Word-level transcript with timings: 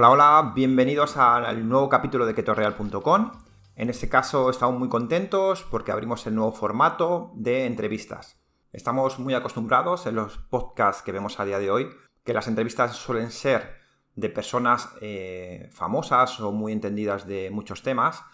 Hola, 0.00 0.12
hola, 0.12 0.52
bienvenidos 0.54 1.18
al 1.18 1.68
nuevo 1.68 1.90
capítulo 1.90 2.24
de 2.24 2.34
ketorreal.com. 2.34 3.32
En 3.76 3.90
este 3.90 4.08
caso 4.08 4.48
estamos 4.48 4.78
muy 4.78 4.88
contentos 4.88 5.62
porque 5.70 5.92
abrimos 5.92 6.26
el 6.26 6.34
nuevo 6.34 6.52
formato 6.52 7.32
de 7.34 7.66
entrevistas. 7.66 8.40
Estamos 8.72 9.18
muy 9.18 9.34
acostumbrados 9.34 10.06
en 10.06 10.14
los 10.14 10.38
podcasts 10.38 11.02
que 11.02 11.12
vemos 11.12 11.38
a 11.38 11.44
día 11.44 11.58
de 11.58 11.70
hoy 11.70 11.90
que 12.24 12.32
las 12.32 12.48
entrevistas 12.48 12.96
suelen 12.96 13.30
ser 13.30 13.76
de 14.14 14.30
personas 14.30 14.88
eh, 15.02 15.68
famosas 15.70 16.40
o 16.40 16.50
muy 16.50 16.72
entendidas 16.72 17.26
de 17.26 17.50
muchos 17.50 17.82
temas 17.82 18.24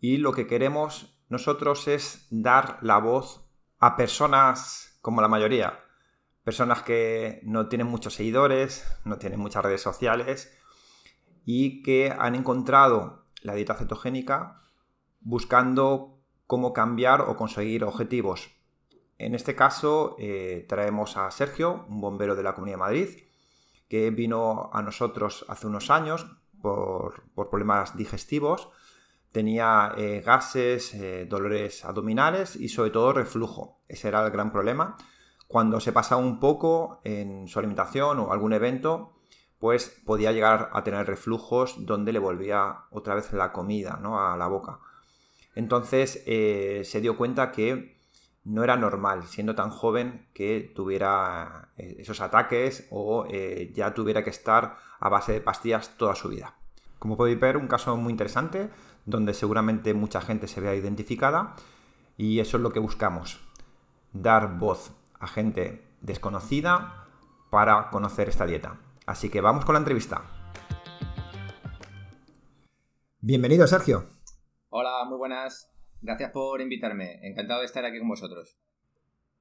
y 0.00 0.16
lo 0.16 0.32
que 0.32 0.46
queremos 0.46 1.22
nosotros 1.28 1.86
es 1.86 2.28
dar 2.30 2.78
la 2.80 2.96
voz 2.96 3.44
a 3.78 3.94
personas 3.96 4.98
como 5.02 5.20
la 5.20 5.28
mayoría, 5.28 5.80
personas 6.44 6.82
que 6.82 7.40
no 7.42 7.68
tienen 7.68 7.88
muchos 7.88 8.14
seguidores, 8.14 8.86
no 9.04 9.18
tienen 9.18 9.38
muchas 9.38 9.62
redes 9.62 9.82
sociales 9.82 10.50
y 11.44 11.82
que 11.82 12.14
han 12.16 12.34
encontrado 12.34 13.24
la 13.42 13.54
dieta 13.54 13.74
cetogénica 13.74 14.62
buscando 15.20 16.18
cómo 16.46 16.72
cambiar 16.72 17.22
o 17.22 17.36
conseguir 17.36 17.84
objetivos. 17.84 18.50
En 19.18 19.34
este 19.34 19.54
caso 19.54 20.16
eh, 20.18 20.66
traemos 20.68 21.16
a 21.16 21.30
Sergio, 21.30 21.86
un 21.88 22.00
bombero 22.00 22.34
de 22.34 22.42
la 22.42 22.54
Comunidad 22.54 22.76
de 22.76 22.80
Madrid, 22.80 23.08
que 23.88 24.10
vino 24.10 24.70
a 24.72 24.82
nosotros 24.82 25.44
hace 25.48 25.66
unos 25.66 25.90
años 25.90 26.26
por, 26.60 27.24
problemas 27.34 27.96
digestivos. 27.96 28.68
Tenía 29.30 29.92
eh, 29.96 30.22
gases, 30.24 30.94
eh, 30.94 31.26
dolores 31.26 31.84
abdominales 31.84 32.56
y 32.56 32.68
sobre 32.68 32.90
todo 32.90 33.12
reflujo. 33.12 33.82
Ese 33.88 34.08
era 34.08 34.24
el 34.24 34.30
gran 34.32 34.50
problema. 34.50 34.96
Cuando 35.46 35.80
se 35.80 35.92
pasaba 35.92 36.20
un 36.20 36.40
poco 36.40 37.00
en 37.04 37.46
su 37.48 37.58
alimentación 37.58 38.18
o 38.18 38.32
algún 38.32 38.52
evento, 38.52 39.12
pues 39.58 39.88
podía 40.04 40.32
llegar 40.32 40.70
a 40.72 40.84
tener 40.84 41.06
reflujos 41.06 41.86
donde 41.86 42.12
le 42.12 42.18
volvía 42.18 42.84
otra 42.90 43.14
vez 43.14 43.32
la 43.32 43.52
comida 43.52 43.98
¿no? 44.02 44.20
a 44.20 44.36
la 44.36 44.46
boca. 44.46 44.80
Entonces 45.54 46.22
eh, 46.26 46.82
se 46.84 47.00
dio 47.00 47.16
cuenta 47.16 47.52
que 47.52 47.94
no 48.44 48.62
era 48.62 48.76
normal, 48.76 49.24
siendo 49.26 49.54
tan 49.54 49.70
joven, 49.70 50.26
que 50.34 50.72
tuviera 50.74 51.70
eh, 51.78 51.96
esos 51.98 52.20
ataques 52.20 52.86
o 52.90 53.26
eh, 53.30 53.72
ya 53.74 53.94
tuviera 53.94 54.22
que 54.22 54.30
estar 54.30 54.76
a 55.00 55.08
base 55.08 55.32
de 55.32 55.40
pastillas 55.40 55.96
toda 55.96 56.14
su 56.14 56.28
vida. 56.28 56.54
Como 56.98 57.16
podéis 57.16 57.40
ver, 57.40 57.56
un 57.56 57.68
caso 57.68 57.96
muy 57.96 58.10
interesante 58.10 58.70
donde 59.06 59.34
seguramente 59.34 59.94
mucha 59.94 60.20
gente 60.20 60.48
se 60.48 60.60
vea 60.60 60.74
identificada 60.74 61.54
y 62.16 62.40
eso 62.40 62.56
es 62.58 62.62
lo 62.62 62.72
que 62.72 62.78
buscamos, 62.78 63.40
dar 64.12 64.58
voz 64.58 64.92
a 65.18 65.26
gente 65.26 65.82
desconocida 66.00 67.06
para 67.50 67.90
conocer 67.90 68.28
esta 68.28 68.46
dieta. 68.46 68.78
Así 69.06 69.28
que 69.28 69.42
vamos 69.42 69.64
con 69.64 69.74
la 69.74 69.80
entrevista. 69.80 70.22
Bienvenido, 73.20 73.66
Sergio. 73.66 74.08
Hola, 74.70 75.04
muy 75.06 75.18
buenas. 75.18 75.70
Gracias 76.00 76.30
por 76.32 76.60
invitarme. 76.62 77.20
Encantado 77.22 77.60
de 77.60 77.66
estar 77.66 77.84
aquí 77.84 77.98
con 77.98 78.08
vosotros. 78.08 78.58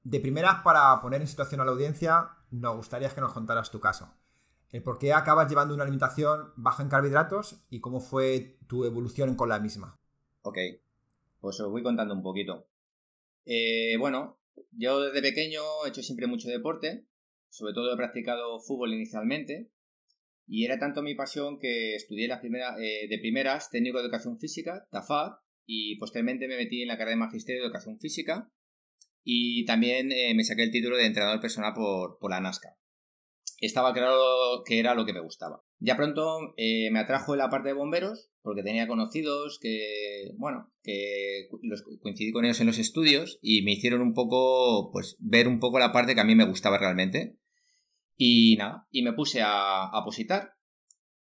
De 0.03 0.19
primeras, 0.19 0.63
para 0.63 1.01
poner 1.01 1.21
en 1.21 1.27
situación 1.27 1.61
a 1.61 1.65
la 1.65 1.71
audiencia, 1.71 2.29
nos 2.51 2.75
gustaría 2.75 3.09
que 3.09 3.21
nos 3.21 3.31
contaras 3.31 3.71
tu 3.71 3.79
caso. 3.79 4.13
El 4.69 4.83
por 4.83 4.99
qué 4.99 5.13
acabas 5.13 5.47
llevando 5.47 5.73
una 5.73 5.83
alimentación 5.83 6.51
baja 6.57 6.83
en 6.83 6.89
carbohidratos 6.89 7.63
y 7.69 7.79
cómo 7.79 8.01
fue 8.01 8.57
tu 8.67 8.83
evolución 8.83 9.35
con 9.35 9.47
la 9.47 9.59
misma. 9.59 9.97
Ok, 10.41 10.57
pues 11.39 11.59
os 11.61 11.71
voy 11.71 11.83
contando 11.83 12.13
un 12.13 12.23
poquito. 12.23 12.67
Eh, 13.45 13.95
bueno, 13.97 14.39
yo 14.71 14.99
desde 14.99 15.21
pequeño 15.21 15.61
he 15.85 15.89
hecho 15.89 16.01
siempre 16.01 16.27
mucho 16.27 16.49
deporte 16.49 17.07
sobre 17.53 17.73
todo 17.73 17.93
he 17.93 17.97
practicado 17.97 18.59
fútbol 18.59 18.93
inicialmente 18.93 19.69
y 20.47 20.65
era 20.65 20.79
tanto 20.79 21.03
mi 21.03 21.13
pasión 21.13 21.59
que 21.59 21.95
estudié 21.95 22.27
la 22.27 22.41
primera, 22.41 22.75
eh, 22.79 23.07
de 23.07 23.19
primeras 23.19 23.69
técnico 23.69 23.99
de 23.99 24.05
educación 24.05 24.39
física, 24.39 24.87
TAFAD, 24.91 25.33
y 25.65 25.97
posteriormente 25.97 26.47
me 26.47 26.57
metí 26.57 26.81
en 26.81 26.87
la 26.87 26.97
carrera 26.97 27.11
de 27.11 27.25
magisterio 27.25 27.61
de 27.61 27.67
educación 27.67 27.99
física 27.99 28.51
y 29.23 29.65
también 29.65 30.11
eh, 30.11 30.33
me 30.35 30.43
saqué 30.43 30.63
el 30.63 30.71
título 30.71 30.97
de 30.97 31.05
entrenador 31.05 31.39
personal 31.39 31.73
por, 31.73 32.17
por 32.19 32.31
la 32.31 32.41
NASCAR. 32.41 32.73
Estaba 33.61 33.93
claro 33.93 34.63
que 34.65 34.79
era 34.79 34.95
lo 34.95 35.05
que 35.05 35.13
me 35.13 35.21
gustaba. 35.21 35.63
Ya 35.79 35.95
pronto 35.95 36.53
eh, 36.57 36.89
me 36.91 36.99
atrajo 36.99 37.35
la 37.35 37.49
parte 37.49 37.69
de 37.69 37.75
bomberos 37.75 38.31
porque 38.41 38.63
tenía 38.63 38.87
conocidos 38.87 39.59
que, 39.61 40.31
bueno, 40.37 40.73
que 40.81 41.47
los, 41.61 41.83
coincidí 42.01 42.33
con 42.33 42.43
ellos 42.43 42.59
en 42.59 42.67
los 42.67 42.79
estudios 42.79 43.39
y 43.41 43.61
me 43.61 43.71
hicieron 43.71 44.01
un 44.01 44.13
poco, 44.13 44.91
pues, 44.91 45.15
ver 45.19 45.47
un 45.47 45.59
poco 45.59 45.79
la 45.79 45.93
parte 45.93 46.13
que 46.13 46.19
a 46.19 46.25
mí 46.25 46.35
me 46.35 46.47
gustaba 46.47 46.77
realmente. 46.77 47.37
Y 48.15 48.55
nada, 48.57 48.87
y 48.91 49.03
me 49.03 49.13
puse 49.13 49.41
a, 49.41 49.85
a 49.85 50.03
positar. 50.03 50.55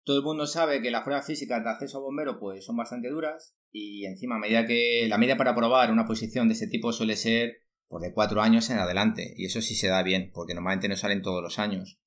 Todo 0.04 0.18
el 0.18 0.24
mundo 0.24 0.46
sabe 0.46 0.82
que 0.82 0.90
las 0.90 1.02
pruebas 1.02 1.26
físicas 1.26 1.64
de 1.64 1.70
acceso 1.70 1.98
a 1.98 2.02
bombero 2.02 2.38
pues 2.38 2.64
son 2.64 2.76
bastante 2.76 3.08
duras 3.08 3.56
y 3.72 4.04
encima 4.04 4.36
a 4.36 4.38
medida 4.38 4.66
que 4.66 5.06
la 5.08 5.16
media 5.18 5.36
para 5.36 5.54
probar 5.54 5.90
una 5.90 6.06
posición 6.06 6.46
de 6.48 6.54
ese 6.54 6.66
tipo 6.66 6.92
suele 6.92 7.16
ser 7.16 7.64
por 7.88 8.02
de 8.02 8.12
cuatro 8.12 8.42
años 8.42 8.68
en 8.70 8.78
adelante 8.78 9.34
y 9.36 9.46
eso 9.46 9.62
sí 9.62 9.74
se 9.74 9.88
da 9.88 10.02
bien 10.02 10.30
porque 10.34 10.54
normalmente 10.54 10.88
no 10.88 10.96
salen 10.96 11.22
todos 11.22 11.42
los 11.42 11.58
años. 11.58 11.98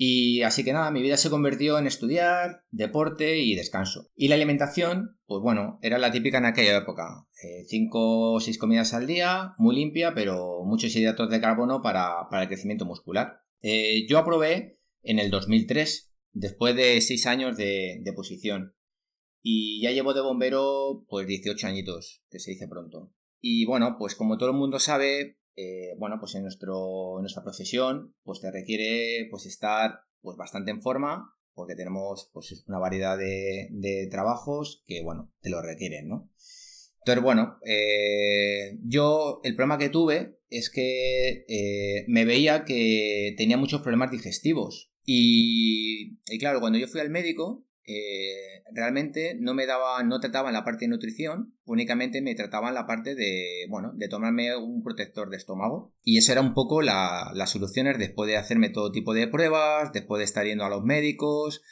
Y 0.00 0.42
así 0.42 0.62
que 0.62 0.72
nada, 0.72 0.92
mi 0.92 1.02
vida 1.02 1.16
se 1.16 1.28
convirtió 1.28 1.76
en 1.76 1.88
estudiar, 1.88 2.62
deporte 2.70 3.38
y 3.38 3.56
descanso. 3.56 4.08
Y 4.14 4.28
la 4.28 4.36
alimentación, 4.36 5.18
pues 5.26 5.42
bueno, 5.42 5.80
era 5.82 5.98
la 5.98 6.12
típica 6.12 6.38
en 6.38 6.44
aquella 6.44 6.76
época. 6.76 7.26
Eh, 7.42 7.64
cinco 7.66 8.34
o 8.34 8.40
seis 8.40 8.58
comidas 8.58 8.94
al 8.94 9.08
día, 9.08 9.54
muy 9.58 9.74
limpia, 9.74 10.14
pero 10.14 10.62
muchos 10.64 10.94
hidratos 10.94 11.28
de 11.30 11.40
carbono 11.40 11.82
para, 11.82 12.28
para 12.30 12.42
el 12.42 12.48
crecimiento 12.48 12.84
muscular. 12.84 13.40
Eh, 13.60 14.06
yo 14.08 14.18
aprobé 14.18 14.80
en 15.02 15.18
el 15.18 15.30
2003, 15.30 16.12
después 16.32 16.76
de 16.76 17.00
seis 17.00 17.26
años 17.26 17.56
de, 17.56 18.12
posición. 18.14 18.74
Y 19.42 19.80
ya 19.82 19.92
llevo 19.92 20.14
de 20.14 20.20
bombero 20.20 21.04
pues 21.08 21.26
18 21.26 21.66
añitos, 21.66 22.22
que 22.30 22.38
se 22.38 22.50
dice 22.52 22.68
pronto. 22.68 23.12
Y 23.40 23.64
bueno, 23.66 23.96
pues 23.98 24.14
como 24.14 24.36
todo 24.36 24.50
el 24.50 24.56
mundo 24.56 24.78
sabe, 24.78 25.38
eh, 25.56 25.94
bueno, 25.98 26.16
pues 26.18 26.34
en, 26.34 26.42
nuestro, 26.42 27.18
nuestra 27.20 27.42
profesión, 27.42 28.14
pues 28.24 28.40
te 28.40 28.50
requiere 28.50 29.28
pues 29.30 29.46
estar 29.46 30.00
pues 30.20 30.36
bastante 30.36 30.70
en 30.70 30.82
forma, 30.82 31.34
porque 31.54 31.76
tenemos 31.76 32.30
pues 32.32 32.64
una 32.66 32.78
variedad 32.78 33.16
de, 33.16 33.68
de 33.70 34.08
trabajos 34.10 34.82
que, 34.86 35.02
bueno, 35.02 35.32
te 35.40 35.50
lo 35.50 35.62
requieren, 35.62 36.08
¿no? 36.08 36.30
Entonces, 37.08 37.24
bueno, 37.24 37.58
eh, 37.64 38.78
yo 38.82 39.40
el 39.42 39.56
problema 39.56 39.78
que 39.78 39.88
tuve 39.88 40.37
es 40.50 40.70
que 40.70 41.44
eh, 41.48 42.04
me 42.08 42.24
veía 42.24 42.64
que 42.64 43.34
tenía 43.36 43.56
muchos 43.56 43.82
problemas 43.82 44.10
digestivos. 44.10 44.90
Y, 45.04 46.18
claro, 46.38 46.60
cuando 46.60 46.78
yo 46.78 46.86
fui 46.86 47.00
al 47.00 47.08
médico, 47.08 47.66
eh, 47.86 48.62
realmente 48.74 49.34
no 49.40 49.54
me 49.54 49.64
daba, 49.64 50.02
no 50.02 50.20
trataban 50.20 50.52
la 50.52 50.64
parte 50.64 50.84
de 50.84 50.90
nutrición, 50.90 51.54
únicamente 51.64 52.20
me 52.20 52.34
trataban 52.34 52.74
la 52.74 52.86
parte 52.86 53.14
de, 53.14 53.66
bueno, 53.70 53.92
de 53.94 54.08
tomarme 54.08 54.54
un 54.56 54.82
protector 54.82 55.30
de 55.30 55.38
estómago. 55.38 55.94
Y 56.02 56.18
eso 56.18 56.32
era 56.32 56.42
un 56.42 56.52
poco 56.52 56.82
la, 56.82 57.30
las 57.34 57.50
soluciones 57.50 57.98
después 57.98 58.28
de 58.28 58.36
hacerme 58.36 58.68
todo 58.68 58.92
tipo 58.92 59.14
de 59.14 59.28
pruebas, 59.28 59.92
después 59.94 60.18
de 60.18 60.24
estar 60.24 60.44
yendo 60.44 60.64
a 60.64 60.70
los 60.70 60.84
médicos, 60.84 61.62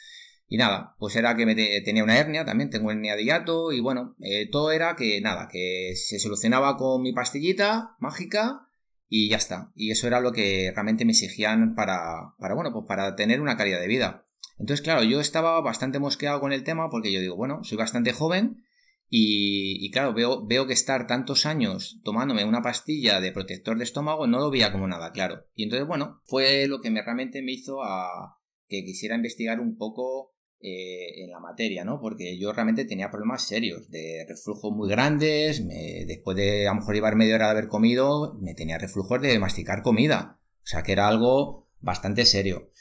y 0.49 0.57
nada, 0.57 0.95
pues 0.97 1.15
era 1.15 1.35
que 1.35 1.45
tenía 1.83 2.03
una 2.03 2.17
hernia, 2.17 2.45
también 2.45 2.69
tengo 2.69 2.89
hernia 2.89 3.15
de 3.15 3.25
hiato, 3.25 3.73
y 3.73 3.81
bueno, 3.81 4.15
eh, 4.21 4.49
todo 4.49 4.71
era 4.71 4.95
que 4.95 5.19
nada, 5.19 5.49
que 5.51 5.93
se 5.95 6.19
solucionaba 6.19 6.77
con 6.77 7.01
mi 7.01 7.11
pastillita 7.11 7.97
mágica 7.99 8.66
y 9.09 9.29
ya 9.29 9.37
está. 9.37 9.71
Y 9.75 9.91
eso 9.91 10.07
era 10.07 10.19
lo 10.19 10.31
que 10.31 10.71
realmente 10.73 11.05
me 11.05 11.11
exigían 11.11 11.75
para, 11.75 12.33
para 12.39 12.55
bueno, 12.55 12.71
pues 12.73 12.85
para 12.87 13.15
tener 13.15 13.41
una 13.41 13.57
calidad 13.57 13.79
de 13.79 13.87
vida. 13.87 14.27
Entonces, 14.59 14.83
claro, 14.83 15.03
yo 15.03 15.19
estaba 15.19 15.61
bastante 15.61 15.99
mosqueado 15.99 16.39
con 16.39 16.51
el 16.51 16.63
tema 16.63 16.89
porque 16.89 17.11
yo 17.11 17.21
digo, 17.21 17.35
bueno, 17.35 17.63
soy 17.63 17.77
bastante 17.77 18.11
joven 18.11 18.63
y, 19.09 19.85
y, 19.85 19.91
claro, 19.91 20.13
veo, 20.13 20.45
veo 20.45 20.67
que 20.67 20.73
estar 20.73 21.07
tantos 21.07 21.45
años 21.45 22.01
tomándome 22.03 22.43
una 22.43 22.61
pastilla 22.61 23.21
de 23.21 23.31
protector 23.31 23.77
de 23.77 23.85
estómago 23.85 24.27
no 24.27 24.39
lo 24.39 24.49
veía 24.49 24.71
como 24.71 24.87
nada 24.87 25.11
claro. 25.11 25.45
Y 25.53 25.63
entonces, 25.63 25.87
bueno, 25.87 26.21
fue 26.25 26.67
lo 26.67 26.81
que 26.81 26.89
me, 26.89 27.01
realmente 27.01 27.41
me 27.41 27.53
hizo 27.53 27.83
a 27.83 28.37
que 28.67 28.83
quisiera 28.83 29.15
investigar 29.15 29.59
un 29.59 29.77
poco 29.77 30.36
eh, 30.59 31.23
en 31.23 31.31
la 31.31 31.39
materia, 31.39 31.83
¿no? 31.83 31.99
Porque 31.99 32.37
yo 32.37 32.53
realmente 32.53 32.85
tenía 32.85 33.09
problemas 33.09 33.47
serios, 33.47 33.89
de 33.89 34.25
reflujos 34.27 34.71
muy 34.73 34.89
grandes, 34.89 35.65
después 36.07 36.35
de 36.37 36.67
a 36.67 36.71
lo 36.71 36.79
mejor 36.79 36.95
llevar 36.95 37.15
media 37.15 37.35
hora 37.35 37.45
de 37.45 37.51
haber 37.51 37.67
comido, 37.67 38.35
me 38.41 38.53
tenía 38.53 38.77
reflujos 38.77 39.21
de 39.21 39.37
masticar 39.39 39.81
comida, 39.81 40.39
o 40.63 40.65
sea 40.65 40.83
que 40.83 40.93
era 40.93 41.07
algo 41.07 41.67
bastante 41.79 42.25
serio. 42.25 42.71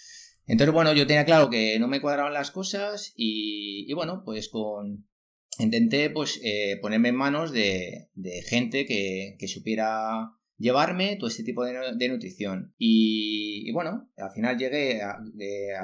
Entonces, 0.46 0.73
bueno, 0.73 0.93
yo 0.93 1.06
tenía 1.06 1.25
claro 1.25 1.50
que 1.50 1.78
no 1.78 1.88
me 1.88 2.00
cuadraban 2.00 2.32
las 2.32 2.50
cosas 2.50 3.12
y, 3.17 3.93
bueno, 3.94 4.23
pues 4.25 4.49
con... 4.49 5.06
Intenté 5.58 6.11
pues 6.11 6.38
eh, 6.44 6.78
ponerme 6.82 7.08
en 7.08 7.17
manos 7.17 7.50
de, 7.50 8.11
gente 8.46 8.84
que, 8.84 9.37
que 9.38 9.49
supiera 9.49 10.37
llevarme 10.58 11.17
todo 11.17 11.29
este 11.29 11.43
tipo 11.43 11.64
de, 11.64 12.08
nutrición. 12.08 12.75
Y, 12.79 13.70
bueno, 13.73 14.08
al 14.17 14.31
final 14.31 14.58
llegué 14.58 15.03
a, 15.03 15.19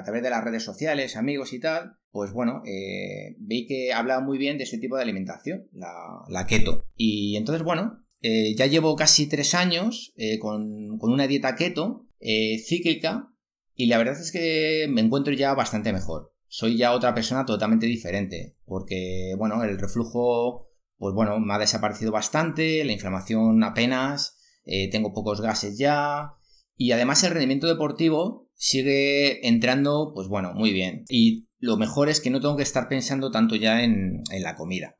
través 0.04 0.22
de 0.22 0.30
las 0.30 0.44
redes 0.44 0.62
sociales, 0.62 1.16
amigos 1.16 1.52
y 1.52 1.60
tal, 1.60 1.96
pues 2.10 2.32
bueno, 2.32 2.62
eh, 2.66 3.36
vi 3.38 3.66
que 3.66 3.92
hablaba 3.92 4.20
muy 4.20 4.38
bien 4.38 4.58
de 4.58 4.64
este 4.64 4.78
tipo 4.78 4.96
de 4.96 5.02
alimentación, 5.02 5.68
la, 5.72 6.46
keto. 6.46 6.84
Y 6.96 7.36
entonces, 7.36 7.62
bueno, 7.62 8.04
eh, 8.20 8.54
ya 8.56 8.66
llevo 8.66 8.96
casi 8.96 9.28
tres 9.28 9.54
años 9.54 10.12
eh, 10.16 10.38
con, 10.38 10.98
una 11.00 11.26
dieta 11.26 11.56
keto 11.56 12.06
cíclica 12.64 13.32
y 13.74 13.86
la 13.86 13.98
verdad 13.98 14.20
es 14.20 14.30
que 14.30 14.86
me 14.88 15.00
encuentro 15.00 15.32
ya 15.32 15.54
bastante 15.54 15.92
mejor. 15.92 16.32
Soy 16.46 16.76
ya 16.76 16.92
otra 16.92 17.14
persona 17.14 17.46
totalmente 17.46 17.86
diferente, 17.86 18.56
porque, 18.66 19.34
bueno, 19.38 19.64
el 19.64 19.78
reflujo, 19.78 20.68
pues 20.98 21.14
bueno, 21.14 21.40
me 21.40 21.54
ha 21.54 21.58
desaparecido 21.58 22.12
bastante, 22.12 22.84
la 22.84 22.92
inflamación 22.92 23.64
apenas, 23.64 24.38
eh, 24.64 24.90
tengo 24.90 25.12
pocos 25.12 25.40
gases 25.40 25.78
ya, 25.78 26.34
y 26.76 26.92
además 26.92 27.22
el 27.24 27.30
rendimiento 27.30 27.66
deportivo 27.66 28.50
sigue 28.54 29.46
entrando, 29.46 30.12
pues 30.14 30.28
bueno, 30.28 30.52
muy 30.54 30.72
bien. 30.72 31.04
Y 31.08 31.48
lo 31.58 31.76
mejor 31.76 32.08
es 32.08 32.20
que 32.20 32.30
no 32.30 32.40
tengo 32.40 32.56
que 32.56 32.62
estar 32.62 32.88
pensando 32.88 33.30
tanto 33.30 33.54
ya 33.56 33.82
en, 33.82 34.22
la 34.40 34.56
comida. 34.56 34.96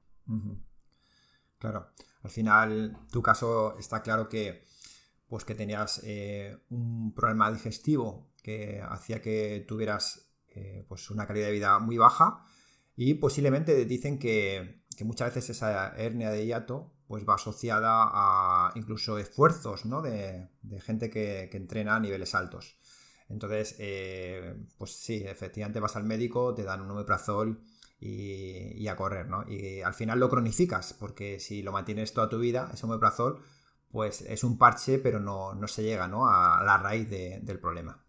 Claro, 1.59 1.89
al 2.23 2.31
final 2.31 2.97
tu 3.11 3.23
caso 3.23 3.77
está 3.79 4.03
claro 4.03 4.29
que 4.29 4.65
pues 5.27 5.45
que 5.45 5.55
tenías 5.55 6.03
eh, 6.05 6.59
un 6.69 7.15
problema 7.15 7.51
digestivo 7.51 8.29
que 8.43 8.83
hacía 8.87 9.23
que 9.23 9.65
tuvieras 9.67 10.29
eh, 10.49 10.85
pues 10.89 11.11
una 11.11 11.27
calidad 11.27 11.47
de 11.47 11.53
vida 11.53 11.79
muy 11.79 11.97
baja 11.97 12.45
y 12.97 13.15
posiblemente 13.15 13.85
dicen 13.87 14.19
que, 14.19 14.83
muchas 15.05 15.35
veces 15.35 15.57
esa 15.57 15.97
hernia 15.97 16.31
de 16.31 16.47
hiato 16.47 16.93
pues 17.13 17.29
va 17.29 17.35
asociada 17.35 18.09
a 18.11 18.73
incluso 18.75 19.19
esfuerzos 19.19 19.83
de, 20.03 20.49
gente 20.81 21.11
que, 21.11 21.51
entrena 21.53 21.97
a 21.97 22.01
niveles 22.01 22.35
altos. 22.35 22.79
Entonces, 23.29 23.77
eh, 23.81 24.57
pues 24.79 24.97
sí, 24.97 25.23
efectivamente 25.27 25.79
vas 25.79 25.95
al 25.97 26.05
médico, 26.05 26.55
te 26.55 26.63
dan 26.63 26.81
un 26.81 26.91
omeprazol 26.91 27.61
y, 28.01 28.83
y, 28.83 28.89
a 28.89 28.97
correr, 28.97 29.29
¿no? 29.29 29.45
Y 29.47 29.83
al 29.83 29.93
final 29.93 30.21
lo 30.21 30.31
cronificas, 30.31 30.95
porque 30.95 31.39
si 31.39 31.61
lo 31.61 31.71
mantienes 31.71 32.15
toda 32.15 32.31
tu 32.31 32.39
vida, 32.39 32.71
ese 32.73 32.87
omeprazol, 32.87 33.43
pues 33.91 34.23
es 34.23 34.43
un 34.43 34.57
parche, 34.57 34.99
pero 34.99 35.21
no, 35.21 35.55
se 35.69 35.83
llega 35.83 36.09
¿no? 36.09 36.27
a 36.27 36.65
la 36.65 36.79
raíz 36.79 37.11
del 37.11 37.61
problema. 37.61 38.02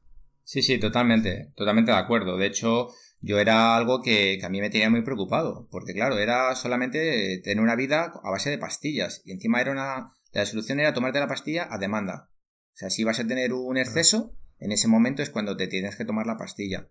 Sí, 0.43 0.61
sí, 0.61 0.77
totalmente, 0.77 1.51
totalmente 1.55 1.91
de 1.91 1.97
acuerdo. 1.97 2.37
De 2.37 2.47
hecho, 2.47 2.89
yo 3.21 3.39
era 3.39 3.75
algo 3.75 4.01
que, 4.01 4.39
a 4.43 4.49
mí 4.49 4.59
me 4.59 4.69
tenía 4.69 4.89
muy 4.89 5.01
preocupado, 5.01 5.67
porque 5.71 5.93
claro, 5.93 6.17
era 6.17 6.53
solamente 6.55 7.39
tener 7.43 7.63
una 7.63 7.75
vida 7.75 8.11
a 8.23 8.31
base 8.31 8.49
de 8.49 8.57
pastillas, 8.57 9.21
y 9.25 9.31
encima 9.31 9.61
era 9.61 9.71
una... 9.71 10.13
La 10.31 10.45
solución 10.45 10.79
era 10.79 10.93
tomarte 10.93 11.19
la 11.19 11.27
pastilla 11.27 11.67
a 11.69 11.77
demanda. 11.77 12.29
O 12.73 12.75
sea, 12.75 12.89
si 12.89 13.03
vas 13.03 13.19
a 13.19 13.27
tener 13.27 13.53
un 13.53 13.77
exceso, 13.77 14.35
en 14.57 14.71
ese 14.71 14.87
momento 14.87 15.21
es 15.21 15.29
cuando 15.29 15.55
te 15.55 15.67
tienes 15.67 15.95
que 15.95 16.05
tomar 16.05 16.25
la 16.25 16.37
pastilla. 16.37 16.89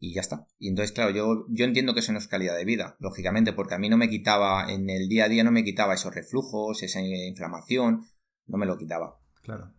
Y 0.00 0.14
ya 0.14 0.20
está. 0.20 0.46
Y 0.58 0.68
entonces, 0.68 0.92
claro, 0.92 1.10
yo, 1.10 1.44
yo 1.50 1.64
entiendo 1.64 1.92
que 1.92 2.00
eso 2.00 2.12
no 2.12 2.18
es 2.18 2.28
calidad 2.28 2.56
de 2.56 2.64
vida, 2.64 2.96
lógicamente, 2.98 3.52
porque 3.52 3.74
a 3.74 3.78
mí 3.78 3.88
no 3.88 3.96
me 3.96 4.08
quitaba, 4.08 4.72
en 4.72 4.88
el 4.88 5.08
día 5.08 5.26
a 5.26 5.28
día 5.28 5.44
no 5.44 5.52
me 5.52 5.64
quitaba 5.64 5.94
esos 5.94 6.14
reflujos, 6.14 6.82
esa 6.82 7.00
inflamación, 7.00 8.06
no 8.46 8.58
me 8.58 8.66
lo 8.66 8.78
quitaba. 8.78 9.20
Claro. 9.42 9.74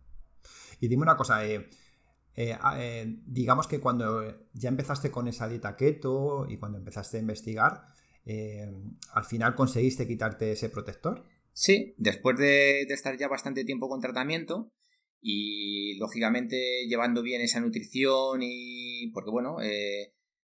Y 0.78 0.88
dime 0.88 1.02
una 1.02 1.16
cosa, 1.16 1.44
eh, 1.46 1.68
eh, 2.42 2.56
eh, 2.78 3.16
digamos 3.26 3.66
que 3.66 3.80
cuando 3.80 4.48
ya 4.54 4.70
empezaste 4.70 5.10
con 5.10 5.28
esa 5.28 5.46
dieta 5.46 5.76
keto 5.76 6.46
y 6.48 6.56
cuando 6.56 6.78
empezaste 6.78 7.18
a 7.18 7.20
investigar, 7.20 7.82
eh, 8.24 8.66
al 9.12 9.24
final 9.24 9.54
conseguiste 9.54 10.06
quitarte 10.06 10.52
ese 10.52 10.70
protector. 10.70 11.26
Sí, 11.52 11.94
después 11.98 12.38
de, 12.38 12.82
estar 12.82 13.18
ya 13.18 13.28
bastante 13.28 13.64
tiempo 13.64 13.90
con 13.90 14.00
tratamiento 14.00 14.72
y 15.20 15.98
lógicamente 15.98 16.86
llevando 16.88 17.22
bien 17.22 17.42
esa 17.42 17.60
nutrición 17.60 18.40
y 18.42 19.10
porque 19.12 19.30
bueno, 19.30 19.58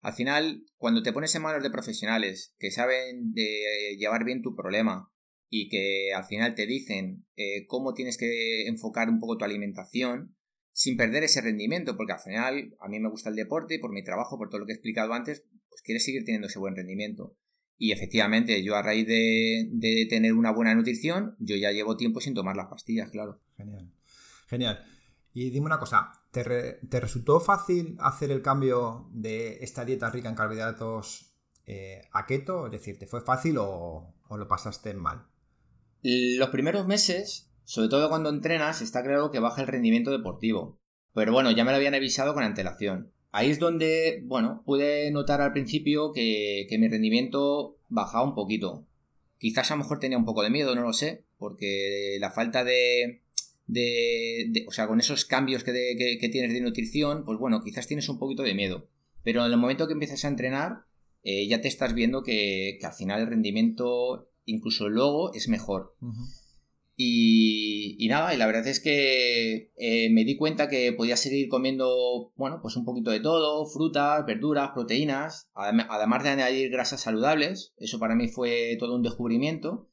al 0.03 0.13
final 0.13 0.63
cuando 0.77 1.03
te 1.03 1.13
pones 1.13 1.35
en 1.35 1.43
manos 1.43 1.65
de 1.65 1.71
profesionales 1.71 2.55
que 2.61 2.71
saben 2.71 3.33
de 3.33 3.97
llevar 3.99 4.25
bien 4.25 4.43
tu 4.43 4.55
problema 4.55 5.11
y 5.49 5.69
que 5.69 6.13
al 6.15 6.25
final 6.25 6.55
te 6.55 6.67
dicen 6.67 7.27
cómo 7.67 7.95
tienes 7.95 8.17
que 8.17 8.69
enfocar 8.69 9.09
un 9.09 9.19
poco 9.19 9.39
tu 9.39 9.45
alimentación, 9.45 10.37
sin 10.73 10.97
perder 10.97 11.25
ese 11.25 11.41
rendimiento, 11.41 11.97
porque 11.97 12.13
al 12.13 12.21
final 12.21 12.77
a 12.81 12.89
mí 12.89 13.01
me 13.01 13.11
gusta 13.11 13.31
el 13.31 13.37
deporte 13.37 13.75
y 13.75 13.79
por 13.79 13.93
mi 13.93 14.03
trabajo, 14.03 14.39
por 14.39 14.49
todo 14.49 14.61
lo 14.61 14.67
que 14.67 14.73
he 14.73 14.77
explicado 14.77 15.13
antes, 15.13 15.45
pues 15.69 15.83
quieres 15.83 16.05
seguir 16.05 16.25
teniendo 16.25 16.49
ese 16.49 16.59
buen 16.59 16.77
rendimiento. 16.77 17.37
Y 17.77 17.93
efectivamente, 17.93 18.63
yo 18.63 18.77
a 18.77 18.83
raíz 18.83 19.07
de, 19.07 20.07
tener 20.11 20.35
una 20.35 20.53
buena 20.53 20.75
nutrición, 20.75 21.35
yo 21.39 21.57
ya 21.57 21.73
llevo 21.73 21.97
tiempo 21.97 22.21
sin 22.21 22.35
tomar 22.35 22.57
las 22.57 22.67
pastillas, 22.69 23.11
claro. 23.11 23.41
Genial. 23.57 23.91
Genial. 24.49 24.85
Y 25.33 25.51
dime 25.51 25.67
una 25.67 25.79
cosa, 25.79 26.13
¿te, 26.31 26.43
resultó 27.01 27.41
fácil 27.41 27.97
hacer 28.01 28.31
el 28.33 28.43
cambio 28.43 29.09
de 29.13 29.59
esta 29.63 29.85
dieta 29.85 30.11
rica 30.11 30.29
en 30.29 30.35
carbohidratos 30.35 31.35
eh, 31.67 32.03
a 32.13 32.27
keto? 32.27 32.67
Es 32.67 32.73
decir, 32.73 32.99
¿te 32.99 33.07
fue 33.07 33.23
fácil 33.23 33.57
o, 33.59 34.15
o 34.29 34.37
lo 34.37 34.47
pasaste 34.47 34.93
mal? 34.93 35.27
Los 36.03 36.51
primeros 36.51 36.87
meses 36.87 37.50
sobre 37.71 37.89
todo 37.89 38.09
cuando 38.09 38.31
entrenas, 38.31 38.83
está 38.83 39.01
claro 39.05 39.31
que 39.31 39.39
baja 39.39 39.61
el 39.61 39.69
rendimiento 39.69 40.11
deportivo. 40.11 40.81
Pero 41.15 41.33
bueno, 41.33 41.53
ya 41.53 41.63
me 41.63 41.71
lo 41.71 41.77
habían 41.77 41.95
avisado 41.95 42.35
con 42.35 42.43
antelación. 42.43 43.13
Ahí 43.31 43.49
es 43.49 43.61
donde, 43.61 44.25
bueno, 44.25 44.65
pude 44.67 45.09
notar 45.13 45.41
al 45.41 45.53
principio 45.53 46.11
que, 46.13 46.67
mi 46.81 46.89
rendimiento 46.89 47.79
bajaba 47.89 48.25
un 48.25 48.35
poquito. 48.35 48.89
Quizás 49.39 49.71
a 49.71 49.77
lo 49.77 49.85
mejor 49.85 50.01
tenía 50.01 50.19
un 50.19 50.25
poco 50.25 50.43
de 50.43 50.51
miedo, 50.51 50.75
no 50.75 50.83
lo 50.83 50.93
sé, 50.93 51.23
porque 51.39 52.17
la 52.19 52.33
falta 52.33 52.65
de, 52.65 53.23
de, 53.69 54.65
o 54.67 54.73
sea, 54.73 54.89
con 54.89 54.99
esos 54.99 55.25
cambios 55.25 55.63
que, 55.63 55.73
que, 56.21 56.29
tienes 56.29 56.53
de 56.53 56.63
nutrición, 56.63 57.25
pues 57.25 57.39
bueno, 57.39 57.63
quizás 57.63 57.87
tienes 57.87 58.09
un 58.09 58.19
poquito 58.19 58.43
de 58.43 58.55
miedo. 58.55 58.89
Pero 59.23 59.47
en 59.47 59.53
el 59.53 59.59
momento 59.59 59.87
que 59.87 59.93
empiezas 59.93 60.25
a 60.25 60.29
entrenar, 60.29 60.87
eh, 61.23 61.47
ya 61.47 61.61
te 61.61 61.69
estás 61.69 61.95
viendo 61.95 62.25
que, 62.25 62.81
al 62.83 62.95
final 62.95 63.21
el 63.21 63.29
rendimiento, 63.29 64.29
incluso 64.45 64.89
luego, 64.89 65.33
es 65.35 65.49
mejor. 65.49 65.95
Y, 67.03 68.09
nada, 68.11 68.35
y 68.35 68.37
la 68.37 68.47
verdad 68.47 68.67
es 68.67 68.79
que 68.79 69.73
eh, 69.79 70.11
me 70.11 70.27
di 70.27 70.37
cuenta 70.37 70.69
que 70.69 70.93
podía 70.93 71.17
seguir 71.17 71.49
comiendo, 71.49 72.35
bueno, 72.37 72.59
pues 72.61 72.77
un 72.77 72.85
poquito 72.85 73.11
de 73.11 73.21
todo, 73.21 73.65
frutas, 73.65 74.27
verduras, 74.27 74.73
proteínas, 74.75 75.49
además 75.55 76.23
de 76.23 76.29
añadir 76.29 76.71
grasas 76.71 77.01
saludables. 77.01 77.73
Eso 77.79 77.99
para 77.99 78.15
mí 78.15 78.29
fue 78.29 78.77
todo 78.79 78.97
un 78.97 79.03
descubrimiento. 79.03 79.89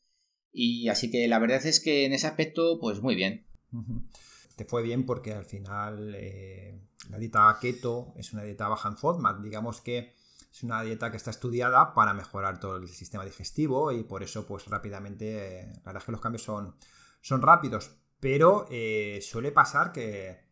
Y 0.51 0.89
así 0.89 1.09
que 1.09 1.29
la 1.29 1.39
verdad 1.39 1.65
es 1.65 1.79
que 1.79 2.03
en 2.03 2.11
ese 2.11 2.27
aspecto, 2.27 2.77
pues 2.81 3.01
muy 3.01 3.15
bien. 3.15 3.47
Te 4.57 4.65
fue 4.65 4.83
bien 4.83 5.05
porque 5.05 5.31
al 5.31 5.45
final 5.45 6.13
eh, 6.13 6.77
la 7.09 7.19
dieta 7.19 7.57
keto 7.61 8.11
es 8.17 8.33
una 8.33 8.43
dieta 8.43 8.67
baja 8.67 8.89
en 8.89 8.97
FODMAP. 8.97 9.43
Digamos 9.43 9.79
que 9.79 10.13
es 10.51 10.61
una 10.61 10.81
dieta 10.83 11.09
que 11.09 11.15
está 11.15 11.29
estudiada 11.29 11.93
para 11.93 12.13
mejorar 12.13 12.59
todo 12.59 12.75
el 12.75 12.89
sistema 12.89 13.23
digestivo 13.23 13.93
y 13.93 14.03
por 14.03 14.23
eso 14.23 14.45
pues 14.45 14.65
rápidamente, 14.67 15.61
eh, 15.61 15.67
la 15.67 15.93
verdad 15.93 16.01
es 16.01 16.05
que 16.05 16.11
los 16.11 16.19
cambios 16.19 16.43
son 16.43 16.75
son 17.21 17.41
rápidos, 17.41 17.97
pero 18.19 18.67
eh, 18.71 19.19
suele 19.21 19.51
pasar 19.51 19.91
que, 19.91 20.45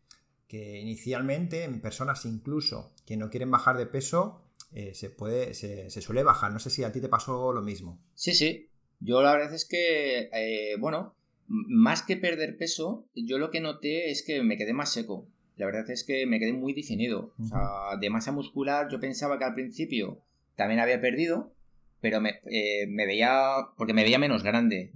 inicialmente 0.50 1.64
en 1.64 1.80
personas 1.80 2.24
incluso 2.24 2.94
que 3.04 3.16
no 3.16 3.28
quieren 3.28 3.50
bajar 3.50 3.76
de 3.76 3.86
peso, 3.86 4.42
eh, 4.72 4.94
se, 4.94 5.10
puede, 5.10 5.54
se, 5.54 5.90
suele 5.90 6.22
bajar. 6.22 6.52
No 6.52 6.58
sé 6.58 6.70
si 6.70 6.84
a 6.84 6.92
ti 6.92 7.00
te 7.00 7.08
pasó 7.08 7.52
lo 7.52 7.62
mismo. 7.62 8.00
Sí, 8.14 8.34
sí. 8.34 8.70
Yo 9.00 9.22
la 9.22 9.32
verdad 9.32 9.52
es 9.52 9.66
que, 9.66 10.30
eh, 10.32 10.76
bueno, 10.78 11.14
más 11.46 12.02
que 12.02 12.16
perder 12.16 12.56
peso, 12.56 13.06
yo 13.14 13.38
lo 13.38 13.50
que 13.50 13.60
noté 13.60 14.10
es 14.10 14.24
que 14.24 14.42
me 14.42 14.56
quedé 14.56 14.72
más 14.72 14.92
seco. 14.92 15.28
La 15.56 15.66
verdad 15.66 15.90
es 15.90 16.04
que 16.04 16.26
me 16.26 16.38
quedé 16.38 16.52
muy 16.52 16.72
definido. 16.72 17.34
O 17.38 17.44
sea, 17.44 17.98
de 18.00 18.10
masa 18.10 18.32
muscular 18.32 18.88
yo 18.90 19.00
pensaba 19.00 19.38
que 19.38 19.44
al 19.44 19.54
principio 19.54 20.22
también 20.54 20.80
había 20.80 21.00
perdido, 21.00 21.54
pero 22.00 22.20
me, 22.20 22.40
me 22.88 23.06
veía, 23.06 23.52
porque 23.76 23.94
me 23.94 24.02
veía 24.02 24.18
menos 24.18 24.42
grande. 24.42 24.92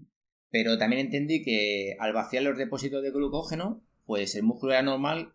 Pero 0.50 0.78
también 0.78 1.06
entendí 1.06 1.42
que 1.42 1.96
al 1.98 2.12
vaciar 2.12 2.42
los 2.42 2.58
depósitos 2.58 3.02
de 3.02 3.10
glucógeno, 3.10 3.82
pues 4.04 4.34
el 4.34 4.42
músculo 4.42 4.72
era 4.72 4.82
normal 4.82 5.34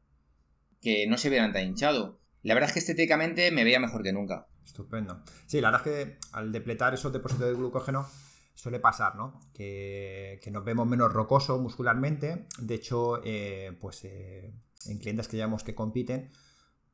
que 0.82 1.08
no 1.08 1.18
se 1.18 1.30
vieran 1.30 1.54
tan 1.54 1.66
hinchado. 1.66 2.20
La 2.44 2.54
verdad 2.54 2.70
es 2.70 2.74
que 2.74 2.80
estéticamente 2.80 3.52
me 3.52 3.64
veía 3.64 3.80
mejor 3.80 4.04
que 4.04 4.14
nunca. 4.14 4.48
Estupendo. 4.64 5.24
Sí, 5.48 5.62
la 5.62 5.72
verdad 5.72 5.88
es 5.88 5.94
que 5.94 6.18
al 6.34 6.52
depletar 6.52 6.94
esos 6.94 7.14
depósitos 7.14 7.48
de 7.48 7.54
glucógeno 7.54 8.08
suele 8.56 8.80
pasar, 8.80 9.16
¿no? 9.16 9.40
Que, 9.54 10.40
nos 10.52 10.64
vemos 10.64 10.88
menos 10.88 11.12
rocosos 11.14 11.62
muscularmente. 11.62 12.48
De 12.60 12.76
hecho, 12.76 13.22
eh, 13.24 13.78
pues 13.80 14.04
eh, 14.06 14.54
en 14.88 14.98
clientes 14.98 15.28
que 15.28 15.38
llamamos 15.38 15.64
que 15.64 15.76
compiten, 15.76 16.32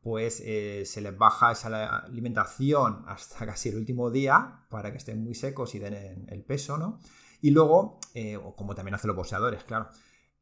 pues 0.02 0.42
eh, 0.46 0.84
se 0.86 1.02
les 1.02 1.18
baja 1.18 1.52
esa 1.52 1.98
alimentación 2.00 3.04
hasta 3.08 3.46
casi 3.46 3.70
el 3.70 3.78
último 3.78 4.10
día 4.12 4.66
para 4.70 4.92
que 4.92 4.98
estén 4.98 5.24
muy 5.24 5.36
secos 5.36 5.76
y 5.76 5.80
den 5.80 6.26
el 6.28 6.44
peso, 6.44 6.78
¿no? 6.78 7.00
Y 7.42 7.50
luego, 7.50 8.00
eh, 8.14 8.40
como 8.56 8.76
también 8.76 8.96
hacen 8.96 9.08
los 9.08 9.18
boxeadores, 9.18 9.64
claro, 9.64 9.90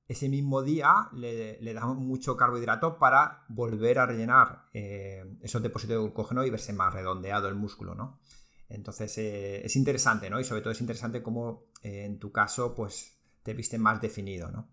ese 0.08 0.28
mismo 0.28 0.62
día 0.62 1.10
le, 1.14 1.62
le 1.62 1.80
mucho 1.80 2.36
carbohidrato 2.36 2.98
para 2.98 3.46
volver 3.48 4.00
a 4.00 4.06
rellenar 4.06 4.66
eh, 4.74 5.24
esos 5.42 5.62
depósitos 5.62 5.96
de 5.96 6.02
glucógeno 6.02 6.44
y 6.44 6.50
verse 6.50 6.74
más 6.74 6.94
redondeado 6.94 7.48
el 7.48 7.56
músculo, 7.56 7.96
¿no? 7.96 8.20
Entonces 8.68 9.18
eh, 9.18 9.66
es 9.66 9.76
interesante, 9.76 10.30
¿no? 10.30 10.40
Y 10.40 10.44
sobre 10.44 10.62
todo 10.62 10.72
es 10.72 10.82
interesante 10.82 11.24
cómo 11.24 11.70
en 11.82 12.20
tu 12.20 12.32
caso, 12.32 12.76
pues 12.76 13.18
te 13.44 13.54
viste 13.54 13.78
más 13.78 14.02
definido, 14.02 14.52
¿no? 14.52 14.70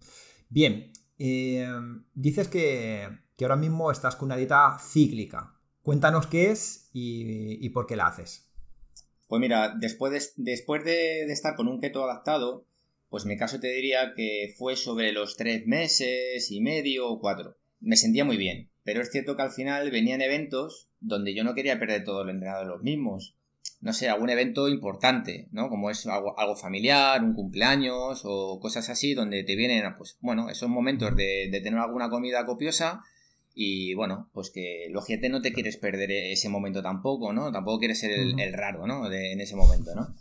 Bien, 0.49 0.93
dices 2.15 2.49
que, 2.49 3.09
ahora 3.41 3.57
mismo 3.57 3.91
estás 3.91 4.17
con 4.17 4.27
una 4.27 4.37
dieta 4.37 4.79
cíclica. 4.81 5.55
Cuéntanos 5.83 6.27
qué 6.27 6.51
es 6.51 6.91
y 6.93 7.69
por 7.71 7.87
qué 7.87 7.97
la 7.97 8.09
haces. 8.09 8.46
Pues 9.29 9.41
mira, 9.41 9.75
después 9.79 10.13
de, 10.13 10.43
después 10.43 10.85
de, 10.85 11.25
estar 11.25 11.57
con 11.57 11.69
un 11.69 11.81
keto 11.81 12.05
adaptado, 12.05 12.65
pues 13.09 13.25
mi 13.25 13.37
caso 13.37 13.59
te 13.59 13.69
diría 13.69 14.13
que 14.15 14.55
fue 14.57 14.77
sobre 14.77 15.13
los 15.13 15.37
tres 15.37 15.67
meses 15.67 16.51
y 16.51 16.61
medio 16.61 17.09
o 17.09 17.21
cuatro. 17.21 17.57
Me 17.81 17.97
sentía 17.97 18.25
muy 18.25 18.37
bien, 18.37 18.71
pero 18.85 19.03
es 19.03 19.11
cierto 19.11 19.37
que 19.37 19.43
al 19.43 19.51
final 19.51 19.91
venían 19.91 20.23
eventos 20.23 20.89
donde 21.01 21.35
yo 21.35 21.45
no 21.45 21.55
quería 21.55 21.79
perder 21.79 22.05
todo 22.05 22.23
el 22.23 22.31
entrenado 22.31 22.63
de 22.63 22.69
los 22.69 22.83
mismos. 22.83 23.35
No 23.81 23.93
sé, 23.93 24.09
algún 24.09 24.31
evento 24.31 24.69
importante, 24.69 25.49
¿no? 25.51 25.69
Como 25.69 25.91
es 25.91 26.07
algo, 26.07 26.57
familiar, 26.57 27.23
un 27.23 27.35
cumpleaños 27.35 28.23
o 28.25 28.59
cosas 28.61 28.89
así, 28.89 29.15
donde 29.15 29.45
te 29.45 29.57
vienen, 29.57 29.85
pues 29.97 30.17
bueno, 30.21 30.49
esos 30.49 30.69
momentos 30.69 31.15
de, 31.17 31.51
tener 31.63 31.79
alguna 31.79 32.09
comida 32.09 32.47
copiosa 32.47 33.03
y 33.59 33.95
bueno, 33.95 34.29
pues 34.35 34.51
que 34.51 34.89
lógicamente 34.91 35.31
no 35.31 35.41
te 35.41 35.53
quieres 35.53 35.79
perder 35.79 36.11
ese 36.11 36.51
momento 36.51 36.83
tampoco, 36.83 37.33
¿no? 37.33 37.51
Tampoco 37.51 37.79
quieres 37.79 37.99
ser 37.99 38.11
el, 38.13 38.53
raro, 38.53 38.87
¿no? 38.87 39.11
en 39.11 39.41
ese 39.41 39.57
momento, 39.57 39.95
¿no? 39.95 40.15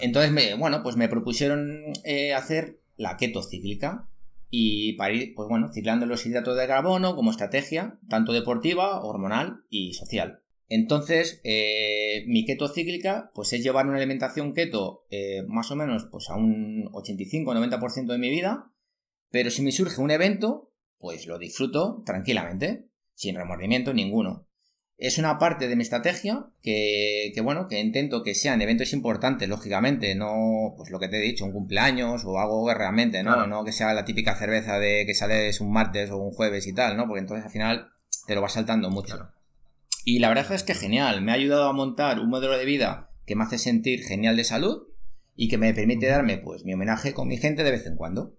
Entonces, 0.00 0.32
me, 0.32 0.54
bueno, 0.54 0.82
pues 0.82 0.96
me 0.96 1.08
propusieron 1.08 1.92
eh, 2.04 2.34
hacer 2.34 2.80
la 2.96 3.16
keto 3.16 3.42
cíclica, 3.42 4.08
y 4.50 4.94
para 4.94 5.14
ir, 5.14 5.34
pues 5.34 5.48
bueno, 5.48 5.70
ciclando 5.72 6.06
los 6.06 6.24
hidratos 6.24 6.56
de 6.56 6.66
carbono 6.66 7.14
como 7.14 7.30
estrategia, 7.30 7.98
tanto 8.08 8.32
deportiva, 8.32 9.04
hormonal 9.04 9.64
y 9.68 9.92
social. 9.92 10.40
Entonces, 10.68 11.40
eh, 11.44 12.24
mi 12.26 12.44
keto 12.44 12.68
cíclica, 12.68 13.30
pues 13.34 13.52
es 13.52 13.62
llevar 13.62 13.86
una 13.86 13.96
alimentación 13.96 14.52
keto 14.52 15.06
eh, 15.10 15.44
más 15.46 15.70
o 15.70 15.76
menos 15.76 16.06
pues 16.10 16.28
a 16.28 16.36
un 16.36 16.90
85-90% 16.92 18.06
de 18.06 18.18
mi 18.18 18.30
vida, 18.30 18.72
pero 19.30 19.50
si 19.50 19.62
me 19.62 19.72
surge 19.72 20.00
un 20.00 20.10
evento, 20.10 20.70
pues 20.98 21.26
lo 21.26 21.38
disfruto 21.38 22.02
tranquilamente, 22.04 22.86
sin 23.14 23.36
remordimiento 23.36 23.92
ninguno 23.94 24.48
es 24.98 25.16
una 25.16 25.38
parte 25.38 25.68
de 25.68 25.76
mi 25.76 25.82
estrategia 25.82 26.46
que, 26.60 27.32
bueno, 27.42 27.68
que 27.68 27.78
intento 27.78 28.24
que 28.24 28.34
sean 28.34 28.60
eventos 28.60 28.92
importantes, 28.92 29.48
lógicamente, 29.48 30.16
no, 30.16 30.74
pues 30.76 30.90
lo 30.90 30.98
que 30.98 31.06
te 31.06 31.18
he 31.18 31.22
dicho, 31.22 31.44
un 31.44 31.52
cumpleaños 31.52 32.24
o 32.24 32.40
algo 32.40 32.72
realmente, 32.74 33.22
¿no? 33.22 33.46
No 33.46 33.64
que 33.64 33.70
sea 33.70 33.94
la 33.94 34.04
típica 34.04 34.34
cerveza 34.34 34.80
de 34.80 35.04
que 35.06 35.14
sales 35.14 35.60
un 35.60 35.72
martes 35.72 36.10
o 36.10 36.18
un 36.18 36.32
jueves 36.32 36.66
y 36.66 36.74
tal, 36.74 36.96
¿no? 36.96 37.06
Porque 37.06 37.20
entonces 37.20 37.46
al 37.46 37.52
final 37.52 37.92
te 38.26 38.34
lo 38.34 38.42
vas 38.42 38.54
saltando 38.54 38.90
mucho. 38.90 39.30
Y 40.04 40.18
la 40.18 40.30
verdad 40.30 40.50
es 40.52 40.64
que 40.64 40.74
genial, 40.74 41.22
me 41.22 41.30
ha 41.30 41.36
ayudado 41.36 41.68
a 41.68 41.72
montar 41.72 42.18
un 42.18 42.28
modelo 42.28 42.58
de 42.58 42.64
vida 42.64 43.10
que 43.24 43.36
me 43.36 43.44
hace 43.44 43.58
sentir 43.58 44.02
genial 44.02 44.36
de 44.36 44.44
salud 44.44 44.88
y 45.36 45.48
que 45.48 45.58
me 45.58 45.72
permite 45.74 46.08
darme, 46.08 46.38
pues, 46.38 46.64
mi 46.64 46.74
homenaje 46.74 47.14
con 47.14 47.28
mi 47.28 47.36
gente 47.36 47.62
de 47.62 47.70
vez 47.70 47.86
en 47.86 47.94
cuando. 47.94 48.36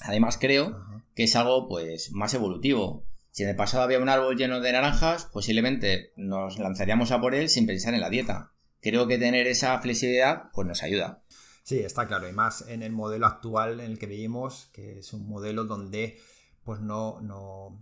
Además 0.00 0.38
creo 0.40 0.84
que 1.14 1.24
es 1.24 1.36
algo, 1.36 1.68
pues, 1.68 2.12
más 2.12 2.34
evolutivo 2.34 3.06
si 3.34 3.42
en 3.42 3.48
el 3.48 3.56
pasado 3.56 3.82
había 3.82 3.98
un 3.98 4.08
árbol 4.08 4.36
lleno 4.36 4.60
de 4.60 4.70
naranjas, 4.70 5.24
posiblemente 5.24 6.12
nos 6.16 6.60
lanzaríamos 6.60 7.10
a 7.10 7.20
por 7.20 7.34
él 7.34 7.48
sin 7.48 7.66
pensar 7.66 7.92
en 7.92 8.00
la 8.00 8.08
dieta. 8.08 8.52
Creo 8.80 9.08
que 9.08 9.18
tener 9.18 9.48
esa 9.48 9.76
flexibilidad 9.80 10.52
pues 10.52 10.68
nos 10.68 10.84
ayuda. 10.84 11.24
Sí, 11.64 11.80
está 11.80 12.06
claro, 12.06 12.28
y 12.28 12.32
más 12.32 12.64
en 12.68 12.84
el 12.84 12.92
modelo 12.92 13.26
actual 13.26 13.80
en 13.80 13.90
el 13.90 13.98
que 13.98 14.06
vivimos, 14.06 14.68
que 14.72 15.00
es 15.00 15.12
un 15.12 15.26
modelo 15.28 15.64
donde 15.64 16.16
pues 16.62 16.78
no, 16.78 17.20
no, 17.22 17.76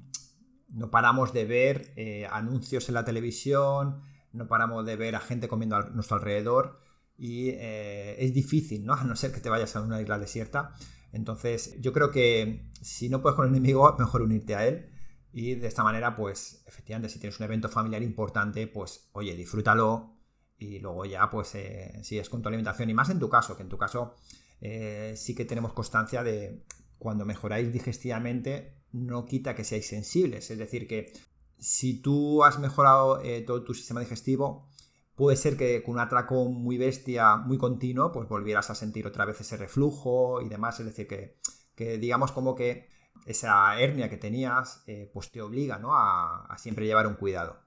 no 0.70 0.90
paramos 0.90 1.34
de 1.34 1.44
ver 1.44 1.92
eh, 1.96 2.26
anuncios 2.30 2.88
en 2.88 2.94
la 2.94 3.04
televisión, 3.04 4.00
no 4.32 4.48
paramos 4.48 4.86
de 4.86 4.96
ver 4.96 5.16
a 5.16 5.20
gente 5.20 5.48
comiendo 5.48 5.76
a 5.76 5.90
nuestro 5.90 6.16
alrededor 6.16 6.80
y 7.18 7.50
eh, 7.50 8.16
es 8.24 8.32
difícil, 8.32 8.86
¿no? 8.86 8.94
A 8.94 9.04
no 9.04 9.16
ser 9.16 9.32
que 9.32 9.40
te 9.40 9.50
vayas 9.50 9.76
a 9.76 9.82
una 9.82 10.00
isla 10.00 10.18
desierta. 10.18 10.72
Entonces, 11.12 11.76
yo 11.80 11.92
creo 11.92 12.10
que 12.10 12.70
si 12.80 13.08
no 13.08 13.20
puedes 13.22 13.36
con 13.36 13.46
el 13.46 13.52
enemigo, 13.52 13.94
mejor 13.98 14.22
unirte 14.22 14.54
a 14.54 14.66
él 14.66 14.90
y 15.32 15.54
de 15.54 15.66
esta 15.66 15.82
manera, 15.82 16.14
pues 16.14 16.62
efectivamente, 16.66 17.08
si 17.08 17.18
tienes 17.18 17.38
un 17.38 17.44
evento 17.44 17.68
familiar 17.68 18.02
importante, 18.02 18.66
pues 18.66 19.08
oye, 19.12 19.34
disfrútalo 19.34 20.16
y 20.58 20.78
luego 20.78 21.04
ya 21.04 21.30
pues 21.30 21.54
eh, 21.54 22.00
sigues 22.02 22.28
con 22.28 22.42
tu 22.42 22.48
alimentación. 22.48 22.90
Y 22.90 22.94
más 22.94 23.10
en 23.10 23.18
tu 23.18 23.28
caso, 23.28 23.56
que 23.56 23.62
en 23.62 23.68
tu 23.68 23.78
caso 23.78 24.14
eh, 24.60 25.14
sí 25.16 25.34
que 25.34 25.44
tenemos 25.44 25.72
constancia 25.72 26.22
de 26.22 26.64
cuando 26.98 27.24
mejoráis 27.24 27.72
digestivamente, 27.72 28.82
no 28.92 29.24
quita 29.24 29.54
que 29.54 29.64
seáis 29.64 29.88
sensibles. 29.88 30.50
Es 30.50 30.58
decir, 30.58 30.86
que 30.86 31.12
si 31.58 32.00
tú 32.02 32.44
has 32.44 32.58
mejorado 32.58 33.22
eh, 33.22 33.40
todo 33.42 33.64
tu 33.64 33.74
sistema 33.74 34.00
digestivo, 34.00 34.68
puede 35.14 35.36
ser 35.36 35.56
que 35.56 35.82
con 35.82 35.94
un 35.94 36.00
atraco 36.00 36.46
muy 36.46 36.78
bestia, 36.78 37.36
muy 37.36 37.58
continuo, 37.58 38.12
pues 38.12 38.28
volvieras 38.28 38.70
a 38.70 38.74
sentir 38.74 39.06
otra 39.06 39.24
vez 39.24 39.40
ese 39.40 39.56
reflujo 39.56 40.40
y 40.40 40.48
demás. 40.48 40.80
Es 40.80 40.86
decir, 40.86 41.06
que, 41.06 41.38
que 41.74 41.98
digamos 41.98 42.32
como 42.32 42.54
que 42.54 42.88
esa 43.26 43.78
hernia 43.80 44.08
que 44.08 44.16
tenías, 44.16 44.82
eh, 44.86 45.10
pues 45.12 45.30
te 45.30 45.42
obliga 45.42 45.78
¿no? 45.78 45.90
a, 45.94 46.56
siempre 46.58 46.86
llevar 46.86 47.06
un 47.06 47.14
cuidado. 47.14 47.60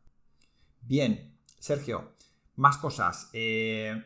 Bien, 0.82 1.38
Sergio, 1.60 2.16
más 2.56 2.78
cosas. 2.78 3.30
Eh, 3.34 4.02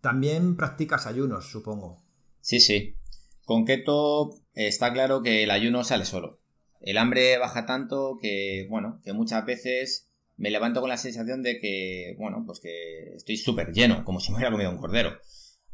también 0.00 0.56
practicas 0.56 1.06
ayunos, 1.06 1.50
supongo. 1.50 2.02
Sí, 2.40 2.60
sí. 2.60 2.96
Con 3.44 3.64
keto 3.64 4.30
está 4.54 4.92
claro 4.92 5.22
que 5.22 5.44
el 5.44 5.50
ayuno 5.50 5.84
sale 5.84 6.04
solo. 6.04 6.40
El 6.80 6.98
hambre 6.98 7.38
baja 7.38 7.66
tanto 7.66 8.18
que, 8.20 8.66
bueno, 8.68 9.00
que 9.04 9.12
muchas 9.12 9.44
veces 9.44 10.10
me 10.36 10.50
levanto 10.50 10.80
con 10.80 10.90
la 10.90 10.96
sensación 10.96 11.42
de 11.42 11.58
que, 11.60 12.14
bueno, 12.18 12.42
pues 12.44 12.60
que 12.60 13.14
estoy 13.14 13.36
súper 13.36 13.72
lleno, 13.72 14.04
como 14.04 14.20
si 14.20 14.30
me 14.30 14.36
hubiera 14.36 14.52
comido 14.52 14.70
un 14.70 14.78
cordero. 14.78 15.18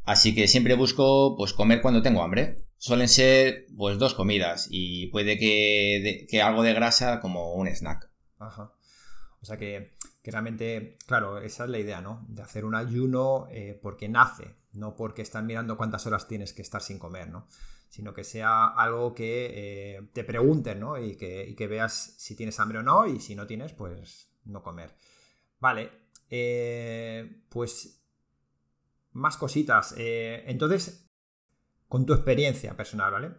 Así 0.05 0.35
que 0.35 0.49
siempre 0.49 0.75
busco, 0.75 1.37
pues, 1.37 1.53
comer 1.53 1.81
cuando 1.81 2.03
tengo 2.03 2.23
hambre 2.23 2.65
suelen 2.77 3.09
ser 3.09 3.67
pues 3.77 3.97
dos 3.97 4.15
comidas 4.15 4.67
y 4.69 5.07
puede 5.09 5.39
que, 5.39 6.43
algo 6.43 6.65
de 6.65 6.75
grasa 6.75 7.21
como 7.21 7.55
un 7.55 7.69
snack. 7.69 8.11
Ajá. 8.41 8.73
O 9.41 9.45
sea 9.45 9.57
que, 9.57 9.93
realmente, 10.25 10.99
claro, 11.07 11.39
esa 11.39 11.65
es 11.65 11.71
la 11.71 11.79
idea, 11.79 12.01
¿no? 12.01 12.27
De 12.29 12.43
hacer 12.43 12.65
un 12.65 12.75
ayuno 12.75 13.47
eh, 13.51 13.79
porque 13.81 14.09
nace, 14.09 14.57
no 14.73 14.97
porque 14.97 15.23
estás 15.23 15.45
mirando 15.45 15.77
cuántas 15.77 16.07
horas 16.07 16.27
tienes 16.27 16.53
que 16.53 16.63
estar 16.63 16.83
sin 16.83 16.99
comer, 16.99 17.29
¿no? 17.29 17.47
Sino 17.89 18.15
que 18.15 18.25
sea 18.25 18.67
algo 18.67 19.15
que 19.15 19.51
eh, 19.55 20.09
te 20.13 20.25
pregunten, 20.25 20.81
¿no? 20.81 20.99
Y 20.99 21.17
que, 21.17 21.55
que, 21.57 21.67
veas 21.69 22.15
si 22.19 22.35
tienes 22.35 22.59
hambre 22.59 22.79
o 22.79 22.83
no 22.83 23.07
y 23.07 23.21
si 23.21 23.37
no 23.37 23.47
tienes, 23.47 23.73
pues 23.73 24.32
no 24.45 24.63
comer. 24.63 24.95
Vale, 25.59 25.91
eh, 26.31 27.45
pues 27.49 28.03
más 29.13 29.37
cositas. 29.37 29.95
entonces, 29.97 31.11
con 31.89 32.07
tu 32.07 32.15
experiencia 32.15 32.75
personal, 32.77 33.13
¿vale? 33.13 33.33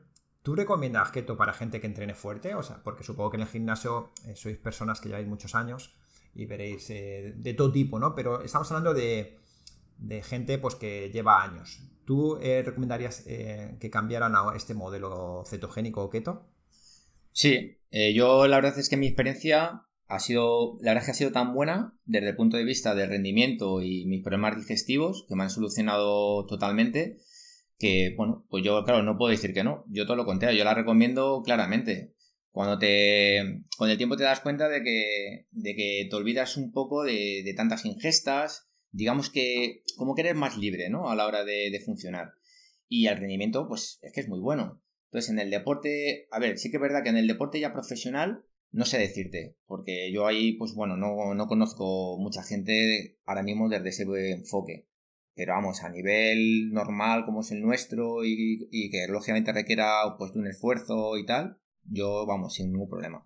¿Tú 0.43 0.55
recomiendas 0.55 1.09
keto 1.09 1.37
para 1.37 1.53
gente 1.53 1.79
que 1.79 1.87
entrene 1.87 2.13
fuerte? 2.15 2.53
O 2.53 2.61
sea, 2.61 2.83
porque 2.83 3.05
supongo 3.05 3.31
que 3.31 3.37
en 3.37 3.43
el 3.43 3.47
gimnasio 3.47 4.11
eh, 4.27 4.35
sois 4.35 4.57
personas 4.57 4.99
que 4.99 5.07
lleváis 5.07 5.25
muchos 5.25 5.55
años 5.55 5.95
y 6.35 6.45
veréis 6.45 6.89
eh, 6.89 7.33
de 7.35 7.53
todo 7.53 7.71
tipo, 7.71 7.97
¿no? 7.97 8.13
Pero 8.13 8.41
estamos 8.41 8.69
hablando 8.69 8.93
de, 8.93 9.39
gente 10.21 10.57
pues, 10.57 10.75
que 10.75 11.09
lleva 11.11 11.41
años. 11.41 11.81
¿Tú 12.03 12.37
eh, 12.41 12.61
recomendarías 12.63 13.21
que 13.21 13.89
cambiaran 13.89 14.35
a 14.35 14.53
este 14.53 14.73
modelo 14.73 15.43
cetogénico 15.47 16.03
o 16.03 16.09
keto? 16.09 16.49
Sí, 17.31 17.79
yo 18.13 18.45
la 18.45 18.57
verdad 18.57 18.77
es 18.77 18.89
que 18.89 18.97
mi 18.97 19.07
experiencia 19.07 19.87
ha 20.13 20.19
sido, 20.19 20.77
la 20.81 20.91
verdad 20.91 21.03
es 21.03 21.05
que 21.05 21.11
ha 21.11 21.15
sido 21.15 21.31
tan 21.31 21.53
buena 21.53 21.97
desde 22.05 22.29
el 22.29 22.35
punto 22.35 22.57
de 22.57 22.63
vista 22.63 22.93
del 22.95 23.09
rendimiento 23.09 23.81
y 23.81 24.05
mis 24.05 24.23
problemas 24.23 24.57
digestivos 24.57 25.25
que 25.27 25.35
me 25.35 25.43
han 25.43 25.49
solucionado 25.49 26.45
totalmente 26.45 27.17
que, 27.83 28.13
bueno, 28.15 28.45
pues 28.49 28.63
yo, 28.63 28.83
claro, 28.83 29.03
no 29.03 29.17
puedo 29.17 29.31
decir 29.31 29.53
que 29.53 29.63
no. 29.63 29.83
Yo 29.89 30.05
todo 30.05 30.15
lo 30.15 30.25
contrario, 30.25 30.57
yo 30.57 30.63
la 30.63 30.73
recomiendo 30.73 31.41
claramente. 31.43 32.13
Cuando 32.51 32.77
te, 32.77 33.63
con 33.77 33.89
el 33.89 33.97
tiempo 33.97 34.15
te 34.15 34.23
das 34.23 34.39
cuenta 34.39 34.69
de 34.69 34.83
que, 34.83 35.47
de 35.51 35.75
que 35.75 36.07
te 36.09 36.15
olvidas 36.15 36.55
un 36.55 36.71
poco 36.71 37.03
de, 37.03 37.51
tantas 37.57 37.83
ingestas, 37.83 38.69
digamos 38.91 39.29
que 39.29 39.83
como 39.97 40.15
que 40.15 40.21
eres 40.21 40.35
más 40.35 40.57
libre, 40.57 40.89
¿no? 40.89 41.09
A 41.09 41.15
la 41.15 41.25
hora 41.25 41.43
de, 41.43 41.71
de 41.71 41.79
funcionar. 41.79 42.33
Y 42.87 43.07
el 43.07 43.17
rendimiento, 43.17 43.67
pues 43.67 43.99
es 44.01 44.13
que 44.13 44.21
es 44.21 44.29
muy 44.29 44.39
bueno. 44.39 44.81
Entonces, 45.05 45.31
en 45.31 45.39
el 45.39 45.49
deporte, 45.49 46.27
a 46.31 46.39
ver, 46.39 46.57
sí 46.57 46.69
que 46.69 46.77
es 46.77 46.81
verdad 46.81 47.03
que 47.03 47.09
en 47.09 47.17
el 47.17 47.27
deporte 47.27 47.59
ya 47.59 47.73
profesional, 47.73 48.45
no 48.73 48.85
sé 48.85 48.97
decirte, 48.97 49.55
porque 49.67 50.11
yo 50.11 50.25
ahí, 50.25 50.53
pues 50.53 50.73
bueno, 50.73 50.97
no, 50.97 51.35
no 51.35 51.47
conozco 51.47 52.17
mucha 52.17 52.43
gente 52.43 53.19
ahora 53.25 53.43
mismo 53.43 53.69
desde 53.69 53.89
ese 53.89 54.31
enfoque. 54.31 54.87
Pero 55.35 55.53
vamos, 55.53 55.83
a 55.83 55.89
nivel 55.89 56.71
normal 56.71 57.23
como 57.25 57.41
es 57.41 57.51
el 57.51 57.61
nuestro 57.61 58.25
y, 58.25 58.89
que 58.91 59.07
lógicamente 59.07 59.53
requiera 59.53 60.15
pues 60.17 60.31
un 60.35 60.47
esfuerzo 60.47 61.17
y 61.17 61.25
tal, 61.25 61.59
yo 61.85 62.25
vamos, 62.25 62.55
sin 62.55 62.71
ningún 62.71 62.89
problema. 62.89 63.23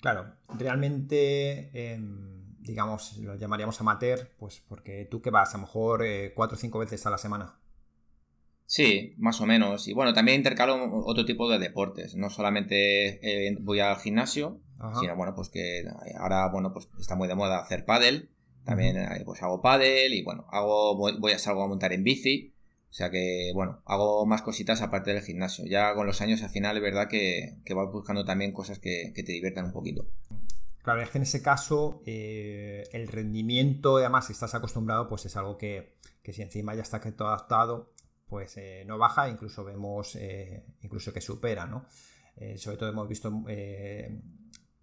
Claro, 0.00 0.36
realmente, 0.58 1.70
em, 1.74 2.56
digamos, 2.60 3.18
lo 3.18 3.36
llamaríamos 3.36 3.80
amateur, 3.80 4.30
pues 4.38 4.62
porque 4.66 5.06
tú 5.10 5.20
que 5.20 5.30
vas 5.30 5.54
a 5.54 5.58
lo 5.58 5.64
mejor 5.64 6.02
eh, 6.04 6.32
cuatro 6.34 6.56
o 6.56 6.60
cinco 6.60 6.78
veces 6.78 7.04
a 7.06 7.10
la 7.10 7.18
semana. 7.18 7.61
Sí, 8.72 9.12
más 9.18 9.38
o 9.42 9.44
menos. 9.44 9.86
Y 9.86 9.92
bueno, 9.92 10.14
también 10.14 10.38
intercalo 10.38 11.04
otro 11.04 11.26
tipo 11.26 11.46
de 11.50 11.58
deportes. 11.58 12.14
No 12.14 12.30
solamente 12.30 13.20
eh, 13.20 13.54
voy 13.60 13.80
al 13.80 13.98
gimnasio, 13.98 14.62
sino 14.98 15.14
bueno, 15.14 15.34
pues 15.34 15.50
que 15.50 15.84
ahora, 16.18 16.48
bueno, 16.48 16.72
pues 16.72 16.88
está 16.98 17.14
muy 17.14 17.28
de 17.28 17.34
moda 17.34 17.58
hacer 17.58 17.84
pádel. 17.84 18.30
También 18.64 18.96
eh, 18.96 19.22
pues 19.26 19.42
hago 19.42 19.60
pádel 19.60 20.14
y 20.14 20.22
bueno, 20.22 20.46
hago 20.50 20.96
voy 20.96 21.32
a 21.32 21.38
salgo 21.38 21.62
a 21.62 21.68
montar 21.68 21.92
en 21.92 22.02
bici. 22.02 22.54
O 22.88 22.94
sea 22.94 23.10
que, 23.10 23.50
bueno, 23.52 23.82
hago 23.84 24.24
más 24.24 24.40
cositas 24.40 24.80
aparte 24.80 25.12
del 25.12 25.22
gimnasio. 25.22 25.66
Ya 25.66 25.94
con 25.94 26.06
los 26.06 26.22
años 26.22 26.42
al 26.42 26.48
final 26.48 26.74
es 26.78 26.82
verdad 26.82 27.08
que, 27.10 27.58
que 27.66 27.74
vas 27.74 27.92
buscando 27.92 28.24
también 28.24 28.52
cosas 28.52 28.78
que, 28.78 29.12
te 29.14 29.32
diviertan 29.32 29.66
un 29.66 29.72
poquito. 29.72 30.06
Claro, 30.82 31.02
es 31.02 31.10
que 31.10 31.18
en 31.18 31.24
ese 31.24 31.42
caso 31.42 32.02
eh, 32.06 32.84
el 32.92 33.06
rendimiento, 33.08 33.98
además, 33.98 34.28
si 34.28 34.32
estás 34.32 34.54
acostumbrado, 34.54 35.08
pues 35.08 35.26
es 35.26 35.36
algo 35.36 35.58
que, 35.58 35.98
si 36.24 36.40
encima 36.40 36.74
ya 36.74 36.80
está 36.80 37.02
todo 37.12 37.28
adaptado, 37.28 37.91
pues 38.32 38.56
eh, 38.56 38.82
no 38.86 38.96
baja, 38.96 39.28
incluso 39.28 39.62
vemos 39.62 40.16
incluso 40.80 41.12
que 41.12 41.20
supera, 41.20 41.66
¿no? 41.66 41.84
sobre 42.56 42.78
todo 42.78 42.88
hemos 42.88 43.06
visto 43.06 43.30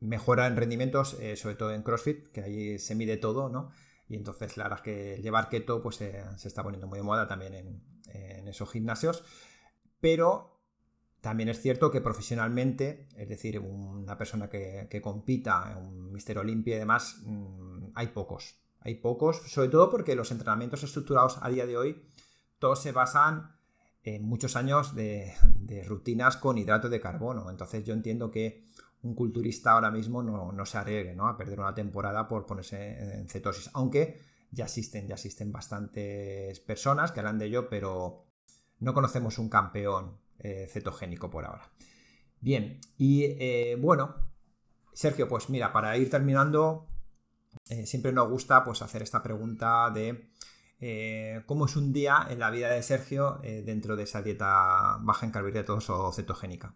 mejora 0.01 0.46
en 0.46 0.56
rendimientos, 0.56 1.18
sobre 1.36 1.56
todo 1.56 1.74
en 1.74 1.82
CrossFit, 1.82 2.27
que 2.27 2.41
ahí 2.41 2.77
se 2.77 2.94
mide 2.94 3.18
todo, 3.18 3.50
¿no? 3.50 3.72
Y 4.08 4.15
entonces 4.15 4.56
la 4.56 4.65
verdad 4.65 4.79
es 4.79 4.84
que 4.84 5.22
llevar 5.24 5.50
keto 5.50 5.82
pues, 5.82 5.96
se 5.96 6.48
está 6.48 6.62
poniendo 6.62 6.86
muy 6.86 7.00
de 7.00 7.03
moda 7.03 7.27
también 7.27 7.56
en, 7.56 7.82
en 8.13 8.48
esos 8.48 8.70
gimnasios. 8.70 9.24
Pero 10.00 10.60
también 11.22 11.50
es 11.50 11.62
cierto 11.62 11.91
que 11.91 12.01
profesionalmente, 12.01 13.08
es 13.18 13.27
decir, 13.27 13.60
una 13.60 14.18
persona 14.18 14.50
que, 14.50 15.01
compita 15.01 15.72
en 15.72 15.77
un 15.84 16.12
Mister 16.13 16.38
Olimpia 16.38 16.75
y 16.75 16.79
demás, 16.79 17.22
mm, 17.25 17.91
hay 17.96 18.08
pocos. 18.08 18.56
Hay 18.82 18.96
pocos, 18.96 19.41
sobre 19.51 19.68
todo 19.68 19.89
porque 19.89 20.15
los 20.15 20.32
entrenamientos 20.32 20.84
estructurados 20.84 21.38
a 21.41 21.50
día 21.50 21.65
de 21.65 21.77
hoy, 21.77 22.01
todos 22.60 22.82
se 22.82 22.92
basan 22.92 23.56
en 24.04 24.24
muchos 24.24 24.56
años 24.56 24.96
de, 24.96 25.34
rutinas 25.88 26.38
con 26.38 26.58
hidrato 26.58 26.89
de 26.89 27.01
carbono. 27.01 27.50
Entonces 27.50 27.84
yo 27.84 27.94
entiendo 27.94 28.32
que 28.32 28.66
un 29.01 29.16
culturista 29.16 29.72
ahora 29.72 29.92
mismo 29.92 30.22
no, 30.22 30.66
se 30.66 30.78
arriesgue 30.78 31.16
¿no? 31.16 31.28
a 31.28 31.38
perder 31.38 31.60
una 31.60 31.74
temporada 31.74 32.28
por 32.28 32.46
ponerse 32.46 33.20
en 33.20 33.28
cetosis. 33.30 33.70
Aunque 33.74 34.20
ya 34.51 34.66
existen, 34.66 35.08
ya 35.08 35.16
existen 35.16 35.51
bastantes 35.51 36.60
personas 36.60 37.12
que 37.12 37.20
hablan 37.20 37.39
de 37.39 37.46
ello, 37.46 37.70
pero 37.70 38.25
no 38.80 38.94
conocemos 38.94 39.38
un 39.38 39.50
campeón 39.50 40.18
eh, 40.39 40.68
cetogénico 40.70 41.30
por 41.30 41.46
ahora. 41.46 41.70
Bien, 42.42 42.80
y 42.98 43.24
eh, 43.24 43.78
bueno, 43.80 44.16
Sergio, 44.94 45.28
pues 45.28 45.50
mira, 45.50 45.72
para 45.72 45.96
ir 45.98 46.10
terminando, 46.10 46.88
eh, 47.70 47.86
siempre 47.86 48.12
nos 48.12 48.30
gusta 48.30 48.63
pues, 48.63 48.82
hacer 48.82 49.01
esta 49.01 49.22
pregunta 49.22 49.89
de 49.94 50.30
cómo 51.45 51.65
es 51.65 51.75
un 51.75 51.91
día 51.91 52.27
en 52.29 52.39
la 52.39 52.51
vida 52.51 52.69
de 52.69 52.81
Sergio 52.81 53.39
dentro 53.43 53.95
de 53.95 54.03
esa 54.03 54.21
dieta 54.21 54.98
baja 55.01 55.25
en 55.25 55.31
carbohidratos 55.31 55.89
o 55.89 56.12
cetogénica. 56.12 56.75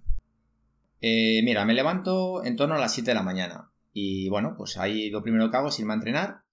mira, 1.01 1.65
me 1.65 1.73
levanto 1.73 2.43
en 2.43 2.55
torno 2.55 2.75
a 2.75 2.79
las 2.79 2.93
7 2.93 3.11
de 3.11 3.15
la 3.15 3.23
mañana 3.23 3.71
y 3.93 4.27
bueno, 4.29 4.55
pues 4.57 4.77
ahí 4.77 5.09
lo 5.09 5.21
primero 5.21 5.49
que 5.49 5.57
hago 5.57 5.69
es 5.69 5.79
irme 5.79 5.93
a 5.93 5.97
entrenar 5.97 6.43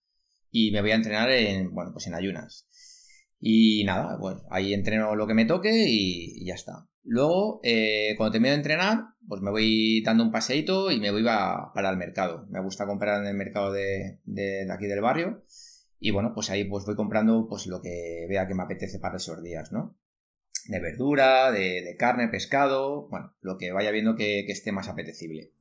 y 0.50 0.70
me 0.70 0.80
voy 0.80 0.90
a 0.90 0.96
entrenar 0.96 1.30
en, 1.30 1.72
bueno, 1.74 1.92
pues 1.92 2.06
en 2.06 2.14
ayunas. 2.14 2.66
Y 3.40 3.84
nada, 3.84 4.18
pues 4.20 4.36
ahí 4.50 4.74
entreno 4.74 5.14
lo 5.16 5.26
que 5.26 5.34
me 5.34 5.46
toque 5.46 5.86
y 5.88 6.44
ya 6.44 6.54
está. 6.54 6.86
Luego, 7.02 7.60
eh, 7.62 8.14
cuando 8.18 8.32
termino 8.32 8.50
de 8.50 8.58
entrenar, 8.58 9.04
pues 9.26 9.40
me 9.40 9.50
voy 9.50 10.02
dando 10.02 10.22
un 10.22 10.30
paseíto 10.30 10.90
y 10.90 11.00
me 11.00 11.10
voy 11.10 11.24
para 11.24 11.90
el 11.90 11.96
mercado. 11.96 12.46
Me 12.50 12.60
gusta 12.60 12.86
comprar 12.86 13.22
en 13.22 13.28
el 13.28 13.36
mercado 13.36 13.72
de, 13.72 14.18
aquí 14.70 14.86
del 14.86 15.00
barrio. 15.00 15.42
Y 16.00 16.10
bueno, 16.10 16.32
pues 16.34 16.50
ahí 16.50 16.64
pues 16.64 16.84
voy 16.86 16.96
comprando 16.96 17.46
pues 17.48 17.66
lo 17.66 17.80
que 17.80 18.26
vea 18.28 18.48
que 18.48 18.54
me 18.54 18.64
apetece 18.64 18.98
para 18.98 19.18
esos 19.18 19.42
días, 19.42 19.70
¿no? 19.70 19.96
De 20.66 20.80
verdura, 20.80 21.52
de, 21.52 21.94
carne, 21.98 22.28
pescado, 22.28 23.08
bueno, 23.08 23.34
lo 23.40 23.58
que 23.58 23.72
vaya 23.72 23.90
viendo 23.90 24.16
que, 24.16 24.40
esté 24.40 24.72
más 24.72 24.88
apetecible. 24.88 25.52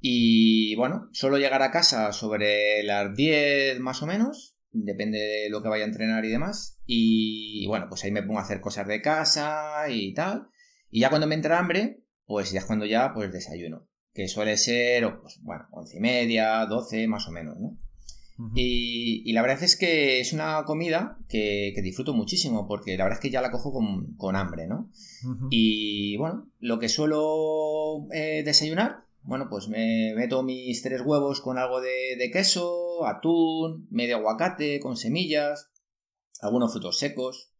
Y 0.00 0.76
bueno, 0.76 1.08
suelo 1.12 1.38
llegar 1.38 1.62
a 1.62 1.70
casa 1.70 2.12
sobre 2.12 2.82
las 2.82 3.16
10 3.16 3.80
más 3.80 4.02
o 4.02 4.06
menos 4.06 4.58
depende 4.72 5.18
de 5.18 5.50
lo 5.50 5.62
que 5.62 5.68
vaya 5.68 5.84
a 5.84 5.88
entrenar 5.88 6.24
y 6.24 6.30
demás. 6.30 6.80
Y, 6.86 7.66
bueno, 7.66 7.86
pues 7.88 8.04
ahí 8.04 8.10
me 8.10 8.22
pongo 8.22 8.38
a 8.38 8.42
hacer 8.42 8.60
cosas 8.60 8.86
de 8.86 9.02
casa 9.02 9.88
y 9.88 10.14
tal. 10.14 10.48
Y 10.90 11.00
ya 11.00 11.10
cuando 11.10 11.26
me 11.26 11.34
entra 11.34 11.58
hambre, 11.58 12.02
pues 12.26 12.50
ya 12.52 12.60
es 12.60 12.64
cuando 12.64 12.86
ya 12.86 13.12
pues 13.14 13.32
desayuno. 13.32 13.88
Que 14.12 14.28
suele 14.28 14.56
ser, 14.56 15.20
pues, 15.20 15.40
bueno, 15.42 15.66
once 15.70 15.96
y 15.96 16.00
media, 16.00 16.64
doce, 16.66 17.06
más 17.06 17.28
o 17.28 17.32
menos, 17.32 17.58
¿no? 17.58 17.78
Y, 18.54 19.32
la 19.32 19.42
verdad 19.42 19.62
es 19.62 19.76
que 19.76 20.20
es 20.20 20.32
una 20.32 20.64
comida 20.64 21.18
que, 21.28 21.74
disfruto 21.82 22.14
muchísimo 22.14 22.68
porque 22.68 22.96
la 22.96 23.04
verdad 23.04 23.18
es 23.18 23.22
que 23.22 23.30
ya 23.30 23.42
la 23.42 23.50
cojo 23.50 23.72
con, 23.72 24.36
hambre, 24.36 24.66
¿no? 24.66 24.90
Y 25.50 26.16
bueno, 26.16 26.48
lo 26.60 26.78
que 26.78 26.88
suelo 26.88 28.06
eh, 28.12 28.42
desayunar 28.44 29.08
bueno, 29.28 29.48
pues 29.50 29.68
me 29.68 30.14
meto 30.14 30.42
mis 30.42 30.82
tres 30.82 31.02
huevos 31.04 31.42
con 31.42 31.58
algo 31.58 31.82
de, 31.82 32.30
queso, 32.32 33.06
atún, 33.06 33.86
medio 33.90 34.16
aguacate 34.16 34.80
con 34.80 34.96
semillas, 34.96 35.70
algunos 36.40 36.72
frutos 36.72 36.98
secos. 36.98 37.52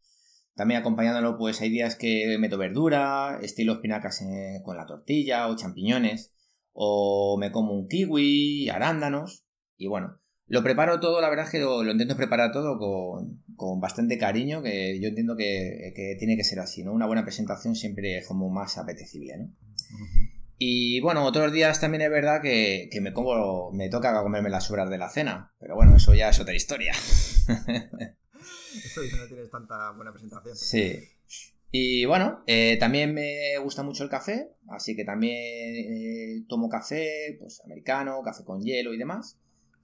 También 0.55 0.81
acompañándolo, 0.81 1.37
pues 1.37 1.61
hay 1.61 1.69
días 1.69 1.95
que 1.95 2.38
meto 2.38 2.57
verdura, 2.57 3.38
estilo 3.43 3.75
espinacas 3.75 4.25
con 4.64 4.79
la 4.79 4.87
tortilla 4.87 5.47
o 5.49 5.57
champiñones. 5.57 6.33
O 6.73 7.37
me 7.38 7.53
como 7.53 7.75
un 7.75 7.87
kiwi, 7.87 8.71
arándanos. 8.71 9.45
Y 9.77 9.88
bueno, 9.88 10.21
lo 10.49 10.63
preparo 10.63 10.99
todo, 10.99 11.21
la 11.21 11.29
verdad 11.29 11.47
es 11.47 11.53
que 11.53 11.61
lo, 11.61 11.89
intento 11.89 12.17
preparar 12.17 12.53
todo 12.53 12.79
con, 12.79 13.81
bastante 13.81 14.19
cariño, 14.19 14.63
que 14.63 14.99
yo 15.01 15.09
entiendo 15.09 15.37
que, 15.37 15.93
que, 15.95 16.17
tiene 16.19 16.37
que 16.37 16.45
ser 16.45 16.59
así, 16.61 16.83
¿no? 16.83 16.93
Una 16.93 17.07
buena 17.07 17.23
presentación 17.23 17.75
siempre 17.75 18.19
es 18.19 18.27
como 18.27 18.49
más 18.51 18.79
apetecible, 18.79 19.37
¿no? 19.39 19.53
Y 20.59 21.01
bueno, 21.01 21.25
otros 21.25 21.53
días 21.53 21.81
también 21.81 22.03
es 22.03 22.11
verdad 22.11 22.43
que, 22.43 22.91
me 23.01 23.13
como, 23.13 23.71
me 23.71 23.89
toca 23.89 24.21
comerme 24.23 24.51
las 24.51 24.65
sobras 24.65 24.91
de 24.91 24.99
la 24.99 25.09
cena. 25.09 25.55
Pero 25.61 25.77
bueno, 25.77 25.95
eso 25.97 26.15
ya 26.15 26.31
es 26.31 26.41
otra 26.41 26.55
historia. 26.55 26.93
eso 27.53 29.01
no 29.17 29.27
tienes 29.29 29.51
tanta 29.51 29.93
buena 29.93 30.11
presentación. 30.11 30.57
Sí. 30.57 30.99
Y 31.71 32.07
bueno, 32.07 32.43
eh, 32.47 32.77
también 32.81 33.15
me 33.15 33.57
gusta 33.63 33.85
mucho 33.85 34.03
el 34.03 34.11
café, 34.11 34.51
así 34.69 34.97
que 34.97 35.05
también 35.05 35.37
eh, 35.37 36.45
tomo 36.49 36.69
café, 36.69 37.37
pues 37.39 37.61
americano, 37.65 38.21
café 38.25 38.43
con 38.43 38.63
hielo 38.63 38.95
y 38.95 38.99
demás. 38.99 39.39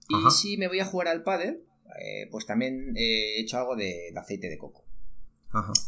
Y 0.09 0.31
si 0.31 0.57
me 0.57 0.67
voy 0.67 0.79
a 0.79 0.85
jugar 0.85 1.07
al 1.07 1.23
pádel, 1.23 1.63
eh, 1.99 2.27
pues 2.31 2.45
también 2.45 2.93
he 2.95 3.39
hecho 3.39 3.57
algo 3.57 3.75
de 3.75 4.13
aceite 4.15 4.49
de 4.49 4.57
coco. 4.57 4.85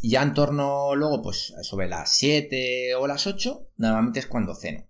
Y 0.01 0.12
ya 0.12 0.23
en 0.23 0.34
torno 0.34 0.95
luego, 0.95 1.21
pues 1.21 1.53
sobre 1.62 1.89
las 1.89 2.12
7 2.15 2.95
o 2.95 3.06
las 3.06 3.27
8, 3.27 3.67
normalmente 3.77 4.19
es 4.19 4.27
cuando 4.27 4.56
ceno. 4.56 4.88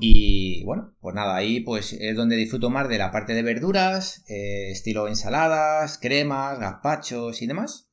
Y 0.00 0.64
bueno, 0.64 0.94
pues 1.00 1.14
nada, 1.14 1.36
ahí 1.36 1.60
pues 1.60 1.92
es 1.92 2.16
donde 2.16 2.36
disfruto 2.36 2.70
más 2.70 2.88
de 2.88 2.98
la 2.98 3.10
parte 3.10 3.34
de 3.34 3.42
verduras, 3.42 4.24
eh, 4.28 4.70
estilo 4.70 5.08
ensaladas, 5.08 5.98
cremas, 5.98 6.58
gazpachos 6.58 7.42
y 7.42 7.46
demás. 7.46 7.88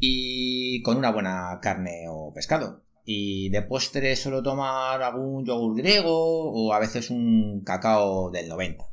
Y 0.00 0.82
con 0.82 0.96
una 0.96 1.10
buena 1.10 1.58
carne 1.60 2.06
o 2.08 2.32
pescado. 2.32 2.84
Y 3.04 3.50
de 3.50 3.62
postre 3.62 4.16
suelo 4.16 4.42
tomar 4.42 5.02
algún 5.02 5.44
yogur 5.44 5.76
griego 5.76 6.50
o 6.52 6.72
a 6.72 6.80
veces 6.80 7.10
un 7.10 7.62
cacao 7.64 8.30
del 8.30 8.48
90. 8.48 8.84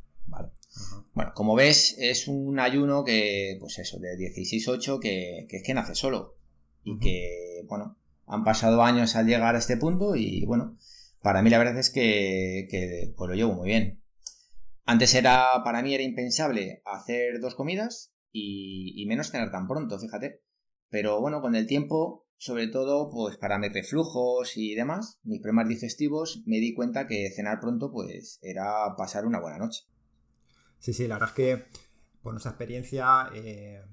Bueno, 1.13 1.31
como 1.35 1.55
ves, 1.55 1.95
es 1.99 2.27
un 2.27 2.59
ayuno 2.59 3.03
que, 3.03 3.57
pues 3.59 3.77
eso, 3.79 3.99
de 3.99 4.17
16-8 4.17 4.99
que, 4.99 5.45
que 5.47 5.57
es 5.57 5.63
que 5.63 5.73
nace 5.73 5.95
solo 5.95 6.35
y 6.83 6.99
que, 6.99 7.63
bueno, 7.67 7.97
han 8.25 8.43
pasado 8.43 8.83
años 8.83 9.15
al 9.15 9.27
llegar 9.27 9.55
a 9.55 9.59
este 9.59 9.77
punto 9.77 10.15
y, 10.15 10.45
bueno, 10.45 10.77
para 11.21 11.41
mí 11.41 11.49
la 11.49 11.59
verdad 11.59 11.77
es 11.77 11.89
que, 11.89 12.67
que 12.69 13.13
pues 13.15 13.29
lo 13.29 13.35
llevo 13.35 13.53
muy 13.53 13.69
bien. 13.69 14.01
Antes 14.85 15.13
era, 15.13 15.63
para 15.63 15.81
mí 15.81 15.93
era 15.93 16.03
impensable 16.03 16.81
hacer 16.85 17.39
dos 17.39 17.55
comidas 17.55 18.13
y, 18.31 18.93
y 19.01 19.05
menos 19.05 19.31
cenar 19.31 19.51
tan 19.51 19.67
pronto, 19.67 19.99
fíjate. 19.99 20.41
Pero 20.89 21.21
bueno, 21.21 21.41
con 21.41 21.55
el 21.55 21.67
tiempo, 21.67 22.27
sobre 22.37 22.67
todo, 22.67 23.09
pues 23.09 23.37
para 23.37 23.57
mis 23.57 23.71
reflujos 23.71 24.57
y 24.57 24.75
demás, 24.75 25.19
mis 25.23 25.41
problemas 25.41 25.69
digestivos, 25.69 26.43
me 26.45 26.57
di 26.57 26.73
cuenta 26.73 27.07
que 27.07 27.31
cenar 27.33 27.59
pronto, 27.61 27.91
pues 27.91 28.39
era 28.41 28.95
pasar 28.97 29.25
una 29.25 29.39
buena 29.39 29.59
noche. 29.59 29.83
Sí, 30.83 30.91
sí, 30.91 31.07
la 31.07 31.15
verdad 31.15 31.29
es 31.29 31.35
que 31.35 31.65
por 32.21 32.33
nuestra 32.33 32.51
experiencia, 32.51 33.29
eh, 33.33 33.85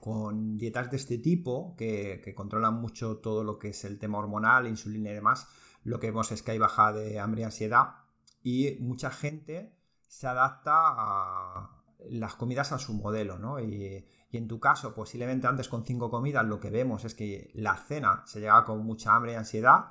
con 0.00 0.58
dietas 0.58 0.90
de 0.90 0.98
este 0.98 1.16
tipo, 1.16 1.74
que, 1.78 2.34
controlan 2.36 2.74
mucho 2.74 3.16
todo 3.20 3.42
lo 3.42 3.58
que 3.58 3.68
es 3.68 3.84
el 3.86 3.98
tema 3.98 4.18
hormonal, 4.18 4.66
insulina 4.66 5.12
y 5.12 5.14
demás, 5.14 5.48
lo 5.82 5.98
que 5.98 6.08
vemos 6.08 6.30
es 6.30 6.42
que 6.42 6.50
hay 6.50 6.58
baja 6.58 6.92
de 6.92 7.18
hambre 7.18 7.40
y 7.40 7.44
ansiedad 7.44 7.94
y 8.42 8.76
mucha 8.80 9.10
gente 9.10 9.74
se 10.08 10.26
adapta 10.26 10.74
a 10.74 11.70
las 12.10 12.34
comidas 12.34 12.72
a 12.72 12.78
su 12.78 12.92
modelo, 12.92 13.38
¿no? 13.38 13.58
Y, 13.58 14.06
en 14.30 14.46
tu 14.46 14.60
caso, 14.60 14.94
posiblemente 14.94 15.46
antes 15.46 15.68
con 15.68 15.86
cinco 15.86 16.10
comidas 16.10 16.44
lo 16.44 16.60
que 16.60 16.68
vemos 16.68 17.06
es 17.06 17.14
que 17.14 17.50
la 17.54 17.78
cena 17.78 18.24
se 18.26 18.40
llega 18.40 18.62
con 18.66 18.84
mucha 18.84 19.16
hambre 19.16 19.32
y 19.32 19.36
ansiedad 19.36 19.86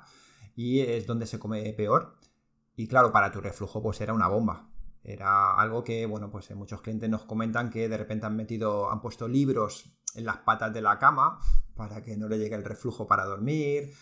y 0.54 0.78
es 0.78 1.08
donde 1.08 1.26
se 1.26 1.40
come 1.40 1.72
peor. 1.72 2.14
Y 2.76 2.86
claro, 2.86 3.10
para 3.10 3.32
tu 3.32 3.40
reflujo 3.40 3.82
pues 3.82 4.00
era 4.00 4.14
una 4.14 4.28
bomba. 4.28 4.69
Era 5.02 5.54
algo 5.54 5.82
que, 5.82 6.04
bueno, 6.06 6.30
pues 6.30 6.50
muchos 6.54 6.82
clientes 6.82 7.08
nos 7.08 7.24
comentan 7.24 7.70
que 7.70 7.88
de 7.88 7.96
repente 7.96 8.26
han 8.26 8.36
metido, 8.36 8.90
han 8.90 9.00
puesto 9.00 9.26
libros 9.26 9.90
en 10.14 10.24
las 10.24 10.38
patas 10.38 10.72
de 10.72 10.82
la 10.82 10.98
cama 10.98 11.38
para 11.74 12.02
que 12.02 12.16
no 12.16 12.28
le 12.28 12.38
llegue 12.38 12.54
el 12.54 12.64
reflujo 12.64 13.06
para 13.06 13.24
dormir. 13.24 13.94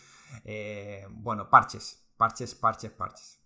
Eh, 0.44 1.06
bueno, 1.10 1.48
parches, 1.48 2.08
parches, 2.16 2.54
parches, 2.54 2.90
parches. 2.90 3.38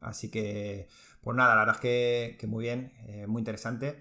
Así 0.00 0.30
que, 0.30 0.88
pues 1.20 1.36
nada, 1.36 1.54
la 1.54 1.64
verdad 1.64 1.76
es 1.76 2.38
que, 2.38 2.46
muy 2.46 2.62
bien, 2.62 2.92
eh, 3.06 3.26
muy 3.26 3.40
interesante. 3.40 4.00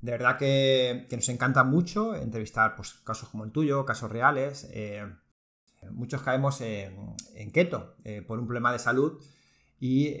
De 0.00 0.12
verdad 0.12 0.36
que, 0.36 1.06
nos 1.10 1.28
encanta 1.28 1.64
mucho 1.64 2.14
entrevistar 2.14 2.76
pues, 2.76 2.94
casos 3.04 3.30
como 3.30 3.44
el 3.44 3.52
tuyo, 3.52 3.86
casos 3.86 4.10
reales. 4.10 4.68
Eh, 4.72 5.06
muchos 5.90 6.22
caemos 6.22 6.60
en, 6.60 7.50
keto 7.52 7.96
por 8.26 8.38
un 8.38 8.46
problema 8.46 8.72
de 8.72 8.78
salud 8.78 9.22
y 9.84 10.14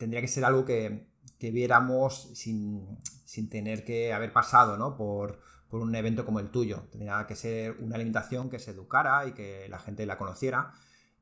tendría 0.00 0.20
que 0.20 0.26
ser 0.26 0.44
algo 0.44 0.64
que, 0.64 1.06
viéramos 1.38 2.30
sin, 2.34 2.98
sin, 3.24 3.48
tener 3.48 3.84
que 3.84 4.12
haber 4.12 4.32
pasado 4.32 4.76
¿no? 4.76 4.96
por, 4.96 5.38
por 5.68 5.80
un 5.80 5.94
evento 5.94 6.26
como 6.26 6.40
el 6.40 6.50
tuyo. 6.50 6.88
Tenía 6.90 7.24
que 7.28 7.36
ser 7.36 7.76
una 7.78 7.94
alimentación 7.94 8.50
que 8.50 8.58
se 8.58 8.72
educara 8.72 9.28
y 9.28 9.32
que 9.32 9.68
la 9.68 9.78
gente 9.78 10.06
la 10.06 10.18
conociera. 10.18 10.72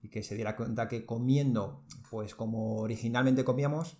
y 0.02 0.08
que 0.08 0.22
se 0.22 0.34
diera 0.34 0.56
cuenta 0.56 0.88
que 0.88 1.04
comiendo, 1.04 1.84
pues 2.08 2.34
como 2.34 2.78
originalmente 2.78 3.44
comíamos, 3.44 3.98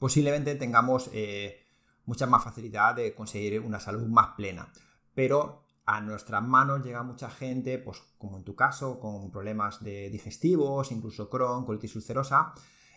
posiblemente 0.00 0.56
tengamos 0.56 1.10
eh, 1.12 1.64
mucha 2.04 2.26
más 2.26 2.42
facilidad 2.42 2.96
de 2.96 3.14
conseguir 3.14 3.60
una 3.60 3.78
salud 3.78 4.08
más 4.08 4.34
plena. 4.36 4.72
Pero 5.14 5.63
a 5.86 6.00
nuestras 6.00 6.42
manos 6.42 6.82
llega 6.82 7.02
mucha 7.02 7.28
gente, 7.28 7.78
pues 7.78 8.02
como 8.16 8.38
en 8.38 8.44
tu 8.44 8.54
caso, 8.54 8.98
con 8.98 9.30
problemas 9.30 9.82
de 9.84 10.08
digestivos, 10.08 10.90
incluso 10.92 11.28
Crohn, 11.28 11.64
colitis 11.66 11.94
ulcerosa. 11.96 12.54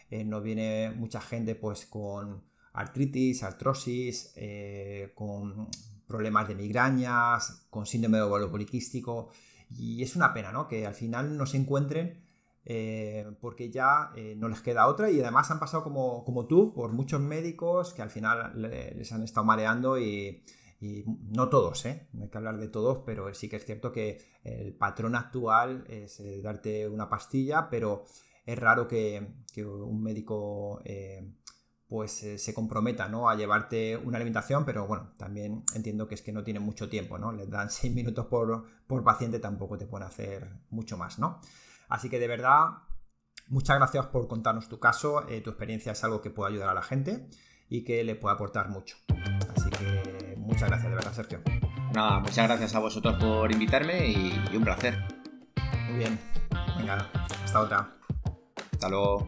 Eh, 0.10 0.23
nos 0.23 0.41
viene 0.41 0.93
mucha 0.95 1.19
gente 1.19 1.56
pues 1.56 1.86
con 1.86 2.43
artritis, 2.73 3.43
artrosis, 3.43 4.32
eh, 4.38 5.12
con 5.15 5.67
problemas 6.08 6.47
de 6.47 6.56
migrañas, 6.56 7.67
con 7.69 7.86
síndrome 7.86 8.19
de 8.19 8.23
ovario 8.23 8.50
poliquístico. 8.50 9.30
Y 9.69 10.02
es 10.02 10.15
una 10.15 10.34
pena, 10.34 10.54
¿no? 10.54 10.69
Que 10.69 10.88
al 10.88 10.95
final 10.95 11.36
no 11.36 11.45
se 11.45 11.58
encuentren 11.58 12.23
eh, 12.63 13.30
porque 13.41 13.69
ya 13.69 14.12
no 14.38 14.47
les 14.47 14.62
queda 14.62 14.88
otra 14.88 15.10
y 15.10 15.19
además 15.19 15.52
han 15.52 15.60
pasado 15.60 15.84
como, 15.84 16.23
como, 16.23 16.47
tú 16.47 16.73
por 16.73 16.93
muchos 16.93 17.19
médicos 17.19 17.93
que 17.93 18.02
al 18.02 18.10
final 18.10 18.54
les 18.62 19.12
han 19.12 19.23
estado 19.23 19.45
mareando 19.45 20.00
y, 20.00 20.41
no 20.80 21.50
todos, 21.50 21.86
¿eh? 21.86 22.08
no 22.13 22.24
hay 22.24 22.30
que 22.30 22.38
hablar 22.38 22.58
de 22.58 22.68
todos, 22.68 23.00
pero 23.06 23.34
sí 23.34 23.50
que 23.50 23.56
es 23.56 23.66
cierto 23.66 23.92
que 23.92 24.22
el 24.44 24.74
patrón 24.76 25.16
actual 25.16 25.86
es 25.90 26.22
darte 26.44 26.88
una 26.88 27.10
pastilla, 27.10 27.70
pero 27.70 28.06
es 28.46 28.58
raro 28.58 28.88
que, 28.88 29.28
un 29.58 30.04
médico 30.04 30.82
pues 31.88 32.12
se 32.12 32.54
comprometa 32.54 33.08
¿no? 33.08 33.30
a 33.30 33.36
llevarte 33.36 33.96
una 33.98 34.18
alimentación, 34.18 34.66
pero 34.66 34.86
bueno, 34.88 35.13
también 35.18 35.63
entiendo 35.74 36.08
que 36.08 36.16
es 36.16 36.22
que 36.22 36.34
no 36.34 36.44
tienen 36.44 36.63
mucho 36.63 36.90
tiempo, 36.90 37.18
¿no? 37.18 37.32
Les 37.32 37.50
dan 37.50 37.70
seis 37.72 37.94
minutos 37.94 38.26
por, 38.28 38.66
por 38.86 39.04
paciente, 39.04 39.40
tampoco 39.40 39.78
te 39.78 39.88
pueden 39.88 40.08
hacer 40.08 40.50
mucho 40.70 40.98
más, 40.98 41.18
¿no? 41.18 41.40
Así 41.88 42.10
que 42.10 42.20
de 42.20 42.28
verdad, 42.28 42.66
muchas 43.48 43.78
gracias 43.78 44.08
por 44.08 44.28
contarnos 44.28 44.68
tu 44.68 44.80
caso. 44.80 45.28
Eh, 45.30 45.42
tu 45.42 45.52
experiencia 45.52 45.94
es 45.94 46.04
algo 46.04 46.22
que 46.22 46.30
puede 46.30 46.52
ayudar 46.52 46.70
a 46.70 46.74
la 46.74 46.82
gente 46.82 47.30
y 47.70 47.84
que 47.84 48.04
le 48.04 48.16
puede 48.16 48.36
aportar 48.36 48.70
mucho. 48.70 48.98
Muchas 50.47 50.69
gracias, 50.69 50.89
de 50.89 50.95
verdad, 50.95 51.13
Sergio. 51.13 51.41
Nada, 51.93 52.19
muchas 52.19 52.47
gracias 52.47 52.73
a 52.73 52.79
vosotros 52.79 53.17
por 53.17 53.51
invitarme 53.51 54.07
y, 54.07 54.41
y 54.51 54.55
un 54.55 54.63
placer. 54.63 54.97
Muy 55.89 55.97
bien. 55.99 56.17
Venga, 56.77 57.10
hasta 57.43 57.60
otra. 57.60 57.89
Hasta 58.71 58.89
luego. 58.89 59.27